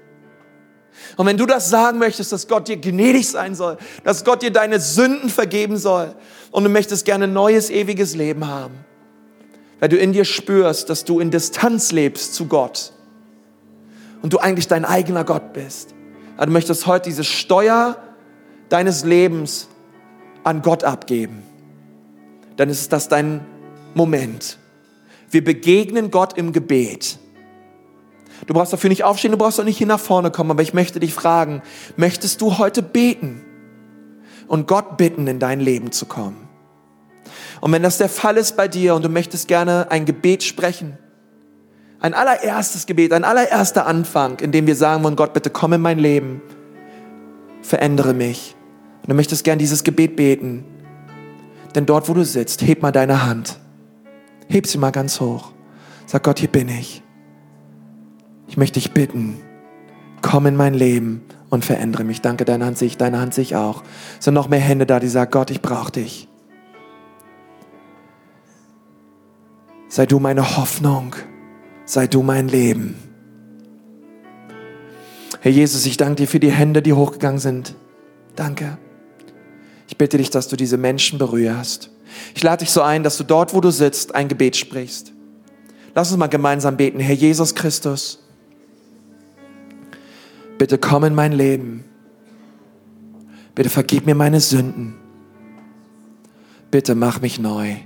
[1.16, 4.50] Und wenn du das sagen möchtest, dass Gott dir gnädig sein soll, dass Gott dir
[4.50, 6.14] deine Sünden vergeben soll
[6.50, 8.74] und du möchtest gerne neues, ewiges Leben haben,
[9.80, 12.92] weil du in dir spürst, dass du in Distanz lebst zu Gott
[14.22, 15.94] und du eigentlich dein eigener Gott bist.
[16.36, 17.96] Aber du möchtest heute diese Steuer
[18.68, 19.68] deines Lebens
[20.44, 21.42] an Gott abgeben,
[22.56, 23.44] dann ist das dein
[23.94, 24.58] Moment.
[25.30, 27.18] Wir begegnen Gott im Gebet.
[28.46, 30.74] Du brauchst dafür nicht aufstehen, du brauchst auch nicht hier nach vorne kommen, aber ich
[30.74, 31.62] möchte dich fragen,
[31.96, 33.42] möchtest du heute beten
[34.46, 36.48] und Gott bitten, in dein Leben zu kommen?
[37.60, 40.98] Und wenn das der Fall ist bei dir und du möchtest gerne ein Gebet sprechen,
[42.00, 45.80] ein allererstes Gebet, ein allererster Anfang, in dem wir sagen wollen, Gott, bitte komm in
[45.80, 46.42] mein Leben,
[47.62, 48.53] verändere mich.
[49.04, 50.64] Und du möchtest gern dieses Gebet beten.
[51.74, 53.58] Denn dort, wo du sitzt, heb mal deine Hand.
[54.48, 55.52] Heb sie mal ganz hoch.
[56.06, 57.02] Sag Gott, hier bin ich.
[58.48, 59.36] Ich möchte dich bitten,
[60.22, 62.22] komm in mein Leben und verändere mich.
[62.22, 63.82] Danke, deine Hand sehe ich, deine Hand sehe ich auch.
[64.18, 66.28] Es sind noch mehr Hände da, die sagen, Gott, ich brauche dich.
[69.88, 71.14] Sei du meine Hoffnung.
[71.84, 72.96] Sei du mein Leben.
[75.40, 77.74] Herr Jesus, ich danke dir für die Hände, die hochgegangen sind.
[78.34, 78.78] Danke.
[79.88, 81.90] Ich bitte dich, dass du diese Menschen berührst.
[82.34, 85.12] Ich lade dich so ein, dass du dort, wo du sitzt, ein Gebet sprichst.
[85.94, 87.00] Lass uns mal gemeinsam beten.
[87.00, 88.22] Herr Jesus Christus,
[90.58, 91.84] bitte komm in mein Leben.
[93.54, 94.94] Bitte vergib mir meine Sünden.
[96.70, 97.76] Bitte mach mich neu.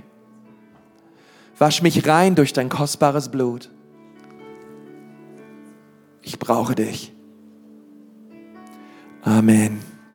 [1.59, 3.69] Wasch mich rein durch dein kostbares Blut.
[6.23, 7.13] Ich brauche dich.
[9.21, 9.88] Amen.